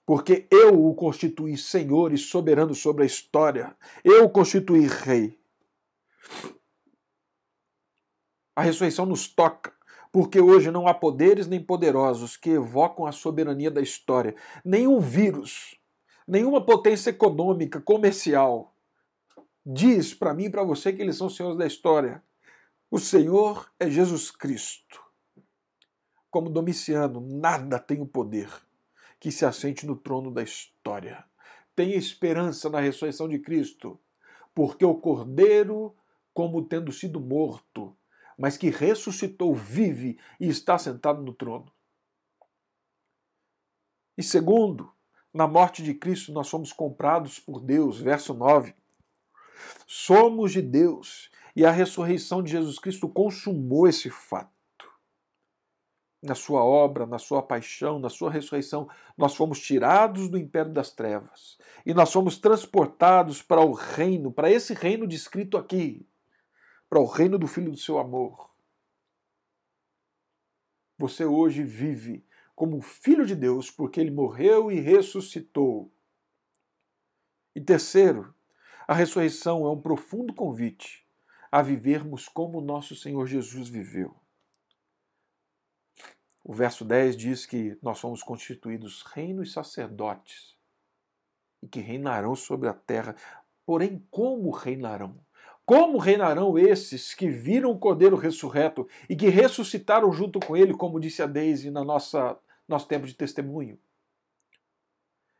porque 0.04 0.46
eu 0.50 0.86
o 0.86 0.94
constituí 0.94 1.56
Senhor 1.56 2.12
e 2.12 2.18
soberano 2.18 2.74
sobre 2.74 3.04
a 3.04 3.06
história, 3.06 3.74
eu 4.04 4.24
o 4.24 4.30
constituí 4.30 4.86
Rei. 4.86 5.38
A 8.54 8.60
ressurreição 8.60 9.06
nos 9.06 9.26
toca, 9.26 9.72
porque 10.12 10.38
hoje 10.38 10.70
não 10.70 10.86
há 10.86 10.92
poderes 10.92 11.46
nem 11.46 11.64
poderosos 11.64 12.36
que 12.36 12.50
evocam 12.50 13.06
a 13.06 13.10
soberania 13.10 13.70
da 13.70 13.80
história, 13.80 14.36
nenhum 14.62 15.00
vírus, 15.00 15.74
nenhuma 16.28 16.64
potência 16.64 17.08
econômica, 17.08 17.80
comercial 17.80 18.73
diz 19.64 20.12
para 20.12 20.34
mim 20.34 20.44
e 20.44 20.50
para 20.50 20.62
você 20.62 20.92
que 20.92 21.00
eles 21.00 21.16
são 21.16 21.30
senhores 21.30 21.58
da 21.58 21.66
história. 21.66 22.22
O 22.90 22.98
Senhor 22.98 23.70
é 23.78 23.88
Jesus 23.88 24.30
Cristo. 24.30 25.02
Como 26.30 26.50
Domiciano, 26.50 27.20
nada 27.20 27.78
tem 27.78 28.00
o 28.00 28.06
poder 28.06 28.50
que 29.18 29.30
se 29.30 29.46
assente 29.46 29.86
no 29.86 29.96
trono 29.96 30.30
da 30.30 30.42
história. 30.42 31.24
Tenha 31.74 31.96
esperança 31.96 32.68
na 32.68 32.80
ressurreição 32.80 33.28
de 33.28 33.38
Cristo, 33.38 33.98
porque 34.54 34.84
o 34.84 34.94
Cordeiro, 34.94 35.96
como 36.32 36.64
tendo 36.64 36.92
sido 36.92 37.18
morto, 37.20 37.96
mas 38.36 38.56
que 38.56 38.68
ressuscitou, 38.68 39.54
vive 39.54 40.18
e 40.38 40.48
está 40.48 40.76
sentado 40.78 41.22
no 41.22 41.32
trono. 41.32 41.72
E 44.16 44.22
segundo, 44.22 44.92
na 45.32 45.48
morte 45.48 45.82
de 45.82 45.94
Cristo 45.94 46.32
nós 46.32 46.48
fomos 46.48 46.72
comprados 46.72 47.38
por 47.38 47.60
Deus, 47.60 47.98
verso 47.98 48.34
9. 48.34 48.74
Somos 49.86 50.52
de 50.52 50.62
Deus 50.62 51.30
e 51.54 51.64
a 51.64 51.70
ressurreição 51.70 52.42
de 52.42 52.50
Jesus 52.50 52.78
Cristo 52.78 53.08
consumou 53.08 53.86
esse 53.86 54.10
fato. 54.10 54.52
Na 56.22 56.34
sua 56.34 56.64
obra, 56.64 57.06
na 57.06 57.18
sua 57.18 57.42
paixão, 57.42 57.98
na 57.98 58.08
sua 58.08 58.30
ressurreição, 58.30 58.88
nós 59.16 59.34
fomos 59.34 59.60
tirados 59.60 60.28
do 60.28 60.38
império 60.38 60.72
das 60.72 60.90
trevas 60.90 61.58
e 61.84 61.92
nós 61.92 62.10
fomos 62.10 62.38
transportados 62.38 63.42
para 63.42 63.60
o 63.60 63.72
reino, 63.72 64.32
para 64.32 64.50
esse 64.50 64.72
reino 64.72 65.06
descrito 65.06 65.58
aqui, 65.58 66.08
para 66.88 66.98
o 66.98 67.04
reino 67.04 67.38
do 67.38 67.46
Filho 67.46 67.70
do 67.70 67.76
seu 67.76 67.98
amor. 67.98 68.50
Você 70.98 71.24
hoje 71.24 71.62
vive 71.62 72.24
como 72.54 72.80
filho 72.80 73.26
de 73.26 73.34
Deus 73.34 73.70
porque 73.70 74.00
ele 74.00 74.10
morreu 74.10 74.70
e 74.70 74.80
ressuscitou. 74.80 75.92
E 77.54 77.60
terceiro, 77.60 78.34
a 78.86 78.94
ressurreição 78.94 79.66
é 79.66 79.70
um 79.70 79.80
profundo 79.80 80.34
convite 80.34 81.06
a 81.50 81.62
vivermos 81.62 82.28
como 82.28 82.60
nosso 82.60 82.94
Senhor 82.94 83.26
Jesus 83.26 83.68
viveu. 83.68 84.14
O 86.42 86.52
verso 86.52 86.84
10 86.84 87.16
diz 87.16 87.46
que 87.46 87.78
nós 87.80 87.98
somos 87.98 88.22
constituídos 88.22 89.02
reino 89.02 89.42
e 89.42 89.46
sacerdotes 89.46 90.54
e 91.62 91.68
que 91.68 91.80
reinarão 91.80 92.34
sobre 92.34 92.68
a 92.68 92.74
terra. 92.74 93.16
Porém, 93.64 94.06
como 94.10 94.50
reinarão? 94.50 95.18
Como 95.64 95.96
reinarão 95.96 96.58
esses 96.58 97.14
que 97.14 97.30
viram 97.30 97.70
o 97.70 97.78
Cordeiro 97.78 98.16
ressurreto 98.16 98.86
e 99.08 99.16
que 99.16 99.30
ressuscitaram 99.30 100.12
junto 100.12 100.38
com 100.38 100.54
ele, 100.54 100.74
como 100.74 101.00
disse 101.00 101.22
a 101.22 101.26
Deise 101.26 101.70
na 101.70 101.82
nossa 101.82 102.38
nosso 102.68 102.86
tempo 102.86 103.06
de 103.06 103.14
testemunho? 103.14 103.78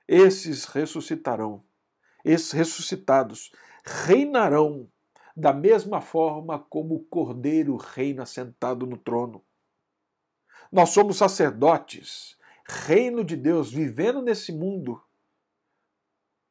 Esses 0.08 0.64
ressuscitarão 0.64 1.62
esses 2.24 2.52
ressuscitados 2.52 3.52
reinarão 3.84 4.88
da 5.36 5.52
mesma 5.52 6.00
forma 6.00 6.58
como 6.58 6.94
o 6.94 7.04
Cordeiro 7.04 7.76
reina 7.76 8.24
sentado 8.24 8.86
no 8.86 8.96
trono. 8.96 9.44
Nós 10.70 10.90
somos 10.90 11.18
sacerdotes, 11.18 12.38
reino 12.66 13.24
de 13.24 13.36
Deus, 13.36 13.70
vivendo 13.70 14.22
nesse 14.22 14.52
mundo 14.52 15.02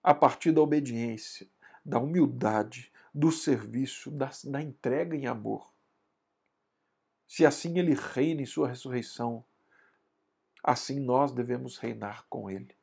a 0.04 0.14
partir 0.14 0.52
da 0.52 0.62
obediência, 0.62 1.48
da 1.84 1.98
humildade, 1.98 2.92
do 3.14 3.32
serviço, 3.32 4.12
da, 4.12 4.30
da 4.46 4.62
entrega 4.62 5.16
em 5.16 5.28
amor. 5.28 5.72
Se 7.28 7.46
assim 7.46 7.80
ele 7.80 7.94
reina 7.94 8.42
em 8.42 8.46
sua 8.46 8.68
ressurreição, 8.68 9.44
assim 10.62 11.00
nós 11.00 11.32
devemos 11.32 11.78
reinar 11.78 12.26
com 12.30 12.50
ele. 12.50 12.76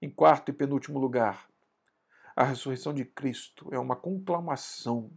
Em 0.00 0.10
quarto 0.10 0.50
e 0.50 0.52
penúltimo 0.52 0.98
lugar, 0.98 1.48
a 2.34 2.44
ressurreição 2.44 2.92
de 2.92 3.04
Cristo 3.04 3.68
é 3.72 3.78
uma 3.78 3.96
conclamação. 3.96 5.10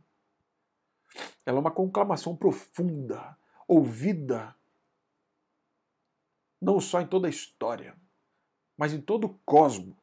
Ela 1.45 1.57
é 1.57 1.61
uma 1.61 1.71
conclamação 1.71 2.35
profunda, 2.35 3.37
ouvida, 3.67 4.55
não 6.61 6.79
só 6.79 7.01
em 7.01 7.07
toda 7.07 7.27
a 7.27 7.29
história, 7.29 7.95
mas 8.77 8.93
em 8.93 9.01
todo 9.01 9.25
o 9.25 9.39
cosmo, 9.45 9.97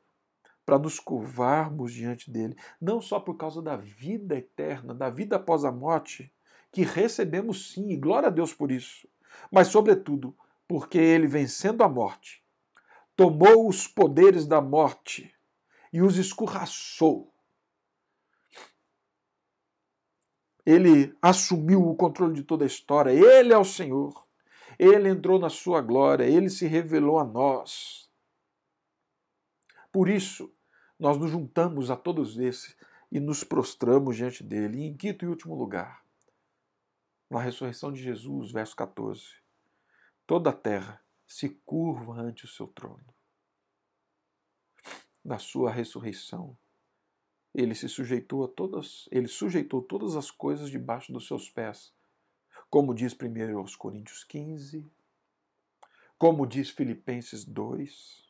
para 0.66 0.78
nos 0.78 0.98
curvarmos 0.98 1.92
diante 1.92 2.30
dele, 2.30 2.56
não 2.80 3.00
só 3.00 3.18
por 3.18 3.36
causa 3.36 3.62
da 3.62 3.76
vida 3.76 4.36
eterna, 4.36 4.92
da 4.92 5.08
vida 5.08 5.36
após 5.36 5.64
a 5.64 5.72
morte, 5.72 6.30
que 6.70 6.82
recebemos 6.82 7.72
sim, 7.72 7.90
e 7.90 7.96
glória 7.96 8.26
a 8.26 8.32
Deus 8.32 8.52
por 8.52 8.70
isso, 8.70 9.08
mas, 9.50 9.68
sobretudo, 9.68 10.36
porque 10.66 10.98
ele, 10.98 11.26
vencendo 11.26 11.82
a 11.82 11.88
morte, 11.88 12.44
tomou 13.16 13.66
os 13.66 13.88
poderes 13.88 14.46
da 14.46 14.60
morte 14.60 15.34
e 15.92 16.02
os 16.02 16.18
escorraçou. 16.18 17.32
Ele 20.64 21.16
assumiu 21.22 21.88
o 21.88 21.96
controle 21.96 22.34
de 22.34 22.42
toda 22.42 22.64
a 22.64 22.66
história. 22.66 23.10
Ele 23.10 23.52
é 23.52 23.58
o 23.58 23.64
Senhor. 23.64 24.26
Ele 24.78 25.08
entrou 25.08 25.38
na 25.38 25.48
sua 25.48 25.80
glória. 25.80 26.24
Ele 26.24 26.50
se 26.50 26.66
revelou 26.66 27.18
a 27.18 27.24
nós. 27.24 28.10
Por 29.92 30.08
isso, 30.08 30.52
nós 30.98 31.16
nos 31.16 31.30
juntamos 31.30 31.90
a 31.90 31.96
todos 31.96 32.36
esses 32.36 32.76
e 33.10 33.20
nos 33.20 33.44
prostramos 33.44 34.16
diante 34.16 34.42
dele. 34.42 34.80
E 34.80 34.86
em 34.88 34.96
quinto 34.96 35.24
e 35.24 35.28
último 35.28 35.54
lugar, 35.54 36.04
na 37.30 37.40
ressurreição 37.40 37.92
de 37.92 38.02
Jesus, 38.02 38.50
verso 38.52 38.74
14: 38.76 39.22
toda 40.26 40.50
a 40.50 40.52
terra 40.52 41.00
se 41.26 41.48
curva 41.64 42.20
ante 42.20 42.44
o 42.44 42.48
seu 42.48 42.66
trono. 42.66 43.14
Na 45.24 45.38
sua 45.38 45.70
ressurreição, 45.70 46.56
ele 47.54 47.74
se 47.74 47.88
sujeitou 47.88 48.44
a 48.44 48.48
todas, 48.48 49.08
ele 49.10 49.26
sujeitou 49.26 49.82
todas 49.82 50.14
as 50.14 50.30
coisas 50.30 50.70
debaixo 50.70 51.12
dos 51.12 51.26
seus 51.26 51.50
pés. 51.50 51.92
Como 52.70 52.94
diz 52.94 53.14
primeiro 53.14 53.58
aos 53.58 53.74
Coríntios 53.74 54.22
15, 54.24 54.90
como 56.18 56.46
diz 56.46 56.70
Filipenses 56.70 57.44
2, 57.44 58.26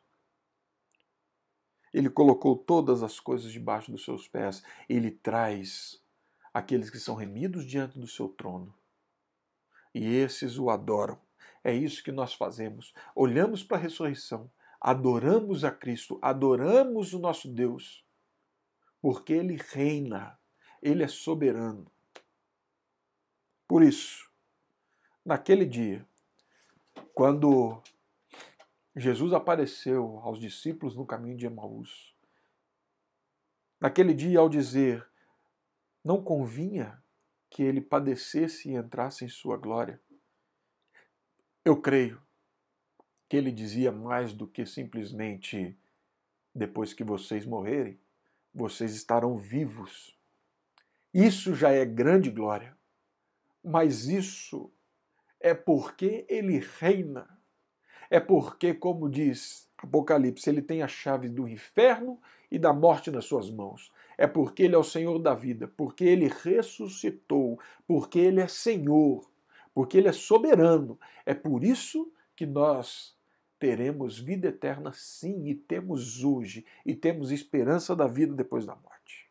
ele 1.96 2.10
colocou 2.10 2.56
todas 2.56 3.02
as 3.02 3.18
coisas 3.18 3.50
debaixo 3.50 3.90
dos 3.90 4.04
seus 4.04 4.28
pés. 4.28 4.62
Ele 4.88 5.10
traz 5.10 5.98
aqueles 6.52 6.90
que 6.90 6.98
são 6.98 7.14
remidos 7.14 7.64
diante 7.64 7.98
do 7.98 8.06
seu 8.06 8.28
trono. 8.28 8.74
E 9.94 10.04
esses 10.04 10.58
o 10.58 10.68
adoram. 10.68 11.18
É 11.66 11.74
isso 11.74 12.04
que 12.04 12.12
nós 12.12 12.32
fazemos. 12.32 12.94
Olhamos 13.12 13.64
para 13.64 13.76
a 13.76 13.80
ressurreição, 13.80 14.48
adoramos 14.80 15.64
a 15.64 15.70
Cristo, 15.72 16.16
adoramos 16.22 17.12
o 17.12 17.18
nosso 17.18 17.48
Deus, 17.48 18.06
porque 19.02 19.32
Ele 19.32 19.56
reina, 19.56 20.38
Ele 20.80 21.02
é 21.02 21.08
soberano. 21.08 21.90
Por 23.66 23.82
isso, 23.82 24.30
naquele 25.24 25.66
dia, 25.66 26.06
quando 27.12 27.82
Jesus 28.94 29.32
apareceu 29.32 30.20
aos 30.20 30.38
discípulos 30.38 30.94
no 30.94 31.04
caminho 31.04 31.36
de 31.36 31.46
Emaús, 31.46 32.14
naquele 33.80 34.14
dia, 34.14 34.38
ao 34.38 34.48
dizer, 34.48 35.04
não 36.04 36.22
convinha 36.22 37.02
que 37.50 37.64
ele 37.64 37.80
padecesse 37.80 38.70
e 38.70 38.76
entrasse 38.76 39.24
em 39.24 39.28
sua 39.28 39.56
glória, 39.56 40.00
eu 41.66 41.76
creio 41.76 42.22
que 43.28 43.36
ele 43.36 43.50
dizia 43.50 43.90
mais 43.90 44.32
do 44.32 44.46
que 44.46 44.64
simplesmente 44.64 45.76
depois 46.54 46.92
que 46.92 47.02
vocês 47.02 47.44
morrerem, 47.44 47.98
vocês 48.54 48.94
estarão 48.94 49.36
vivos. 49.36 50.16
Isso 51.12 51.56
já 51.56 51.72
é 51.72 51.84
grande 51.84 52.30
glória. 52.30 52.76
Mas 53.64 54.06
isso 54.06 54.70
é 55.40 55.54
porque 55.54 56.24
ele 56.28 56.64
reina. 56.78 57.28
É 58.08 58.20
porque, 58.20 58.72
como 58.72 59.10
diz 59.10 59.68
Apocalipse, 59.76 60.48
ele 60.48 60.62
tem 60.62 60.84
a 60.84 60.88
chave 60.88 61.28
do 61.28 61.48
inferno 61.48 62.20
e 62.48 62.60
da 62.60 62.72
morte 62.72 63.10
nas 63.10 63.24
suas 63.24 63.50
mãos. 63.50 63.90
É 64.16 64.28
porque 64.28 64.62
ele 64.62 64.76
é 64.76 64.78
o 64.78 64.84
Senhor 64.84 65.18
da 65.18 65.34
vida, 65.34 65.66
porque 65.66 66.04
ele 66.04 66.28
ressuscitou, 66.28 67.58
porque 67.88 68.20
ele 68.20 68.40
é 68.40 68.46
Senhor 68.46 69.28
porque 69.76 69.98
Ele 69.98 70.08
é 70.08 70.12
soberano. 70.12 70.98
É 71.26 71.34
por 71.34 71.62
isso 71.62 72.10
que 72.34 72.46
nós 72.46 73.14
teremos 73.58 74.18
vida 74.18 74.48
eterna, 74.48 74.90
sim, 74.94 75.48
e 75.48 75.54
temos 75.54 76.24
hoje, 76.24 76.64
e 76.84 76.94
temos 76.94 77.30
esperança 77.30 77.94
da 77.94 78.06
vida 78.06 78.34
depois 78.34 78.64
da 78.64 78.74
morte. 78.74 79.30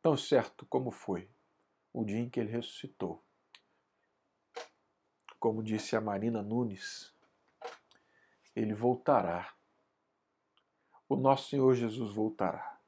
tão 0.00 0.16
certo 0.16 0.64
como 0.66 0.92
foi 0.92 1.28
o 1.92 2.04
dia 2.04 2.20
em 2.20 2.30
que 2.30 2.38
ele 2.38 2.52
ressuscitou. 2.52 3.20
Como 5.40 5.60
disse 5.60 5.96
a 5.96 6.00
Marina 6.00 6.40
Nunes, 6.40 7.12
ele 8.54 8.74
voltará. 8.74 9.52
O 11.08 11.16
nosso 11.16 11.50
Senhor 11.50 11.74
Jesus 11.74 12.12
voltará. 12.12 12.78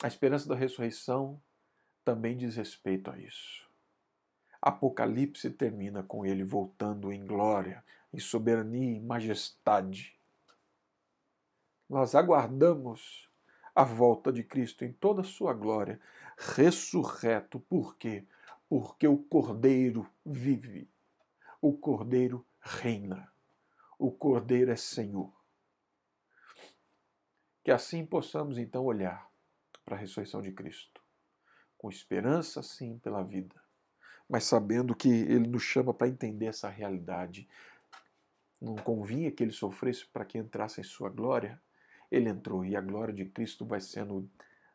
A 0.00 0.06
esperança 0.06 0.48
da 0.48 0.54
ressurreição 0.54 1.42
também 2.04 2.36
diz 2.36 2.54
respeito 2.54 3.10
a 3.10 3.18
isso. 3.18 3.67
Apocalipse 4.60 5.50
termina 5.50 6.02
com 6.02 6.26
ele 6.26 6.42
voltando 6.42 7.12
em 7.12 7.24
glória, 7.24 7.84
em 8.12 8.18
soberania 8.18 8.96
e 8.96 9.00
majestade. 9.00 10.18
Nós 11.88 12.14
aguardamos 12.14 13.28
a 13.74 13.84
volta 13.84 14.32
de 14.32 14.42
Cristo 14.42 14.84
em 14.84 14.92
toda 14.92 15.20
a 15.20 15.24
sua 15.24 15.54
glória, 15.54 16.00
ressurreto. 16.36 17.60
Por 17.60 17.96
quê? 17.96 18.26
Porque 18.68 19.06
o 19.06 19.16
Cordeiro 19.16 20.06
vive, 20.26 20.90
o 21.60 21.72
Cordeiro 21.72 22.44
reina, 22.60 23.32
o 23.98 24.10
Cordeiro 24.10 24.70
é 24.70 24.76
Senhor. 24.76 25.32
Que 27.62 27.70
assim 27.70 28.04
possamos 28.04 28.58
então 28.58 28.84
olhar 28.84 29.30
para 29.84 29.96
a 29.96 29.98
ressurreição 29.98 30.42
de 30.42 30.52
Cristo, 30.52 31.00
com 31.76 31.88
esperança 31.88 32.62
sim 32.62 32.98
pela 32.98 33.22
vida, 33.22 33.54
mas 34.28 34.44
sabendo 34.44 34.94
que 34.94 35.08
Ele 35.08 35.48
nos 35.48 35.62
chama 35.62 35.94
para 35.94 36.08
entender 36.08 36.46
essa 36.46 36.68
realidade. 36.68 37.48
Não 38.60 38.76
convinha 38.76 39.30
que 39.30 39.42
Ele 39.42 39.52
sofresse 39.52 40.06
para 40.06 40.24
que 40.24 40.38
entrasse 40.38 40.80
em 40.80 40.84
Sua 40.84 41.08
glória? 41.08 41.60
Ele 42.10 42.28
entrou 42.28 42.64
e 42.64 42.76
a 42.76 42.80
glória 42.80 43.14
de 43.14 43.24
Cristo 43.24 43.64
vai 43.64 43.80
sendo 43.80 44.28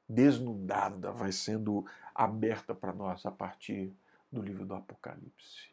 desnudada, 0.08 1.12
vai 1.12 1.32
sendo 1.32 1.86
aberta 2.14 2.76
para 2.76 2.94
nós 2.94 3.26
a 3.26 3.32
partir 3.32 3.94
do 4.32 4.42
livro 4.42 4.66
do 4.66 4.76
Apocalipse. 4.76 5.72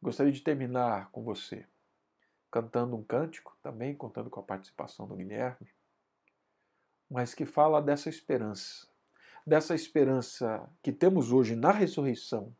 Gostaria 0.00 0.32
de 0.32 0.40
terminar 0.40 1.10
com 1.10 1.22
você 1.22 1.66
cantando 2.52 2.94
um 2.94 3.02
cântico, 3.02 3.56
também 3.62 3.94
contando 3.94 4.28
com 4.28 4.38
a 4.38 4.42
participação 4.42 5.08
do 5.08 5.16
Guilherme, 5.16 5.72
mas 7.10 7.32
que 7.32 7.46
fala 7.46 7.80
dessa 7.80 8.10
esperança, 8.10 8.86
dessa 9.46 9.74
esperança 9.74 10.68
que 10.82 10.92
temos 10.92 11.32
hoje 11.32 11.56
na 11.56 11.70
ressurreição, 11.70 12.54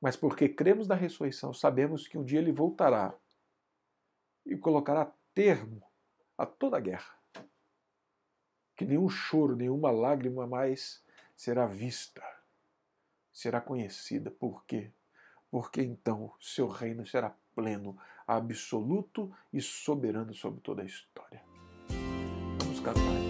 mas 0.00 0.16
porque 0.16 0.48
cremos 0.48 0.88
na 0.88 0.94
ressurreição, 0.94 1.52
sabemos 1.52 2.08
que 2.08 2.16
um 2.16 2.24
dia 2.24 2.38
ele 2.38 2.52
voltará 2.52 3.14
e 4.46 4.56
colocará 4.56 5.12
termo 5.34 5.82
a 6.36 6.46
toda 6.46 6.78
a 6.78 6.80
guerra. 6.80 7.14
Que 8.76 8.84
nenhum 8.86 9.08
choro, 9.08 9.54
nenhuma 9.54 9.90
lágrima 9.90 10.46
mais 10.46 11.04
será 11.36 11.66
vista, 11.66 12.22
será 13.30 13.60
conhecida. 13.60 14.30
Por 14.30 14.64
quê? 14.64 14.90
Porque 15.50 15.82
então 15.82 16.32
seu 16.40 16.66
reino 16.66 17.06
será 17.06 17.34
pleno, 17.54 17.98
absoluto 18.26 19.30
e 19.52 19.60
soberano 19.60 20.32
sobre 20.32 20.60
toda 20.60 20.82
a 20.82 20.86
história. 20.86 21.42
Vamos 22.58 22.80
cantar. 22.80 23.29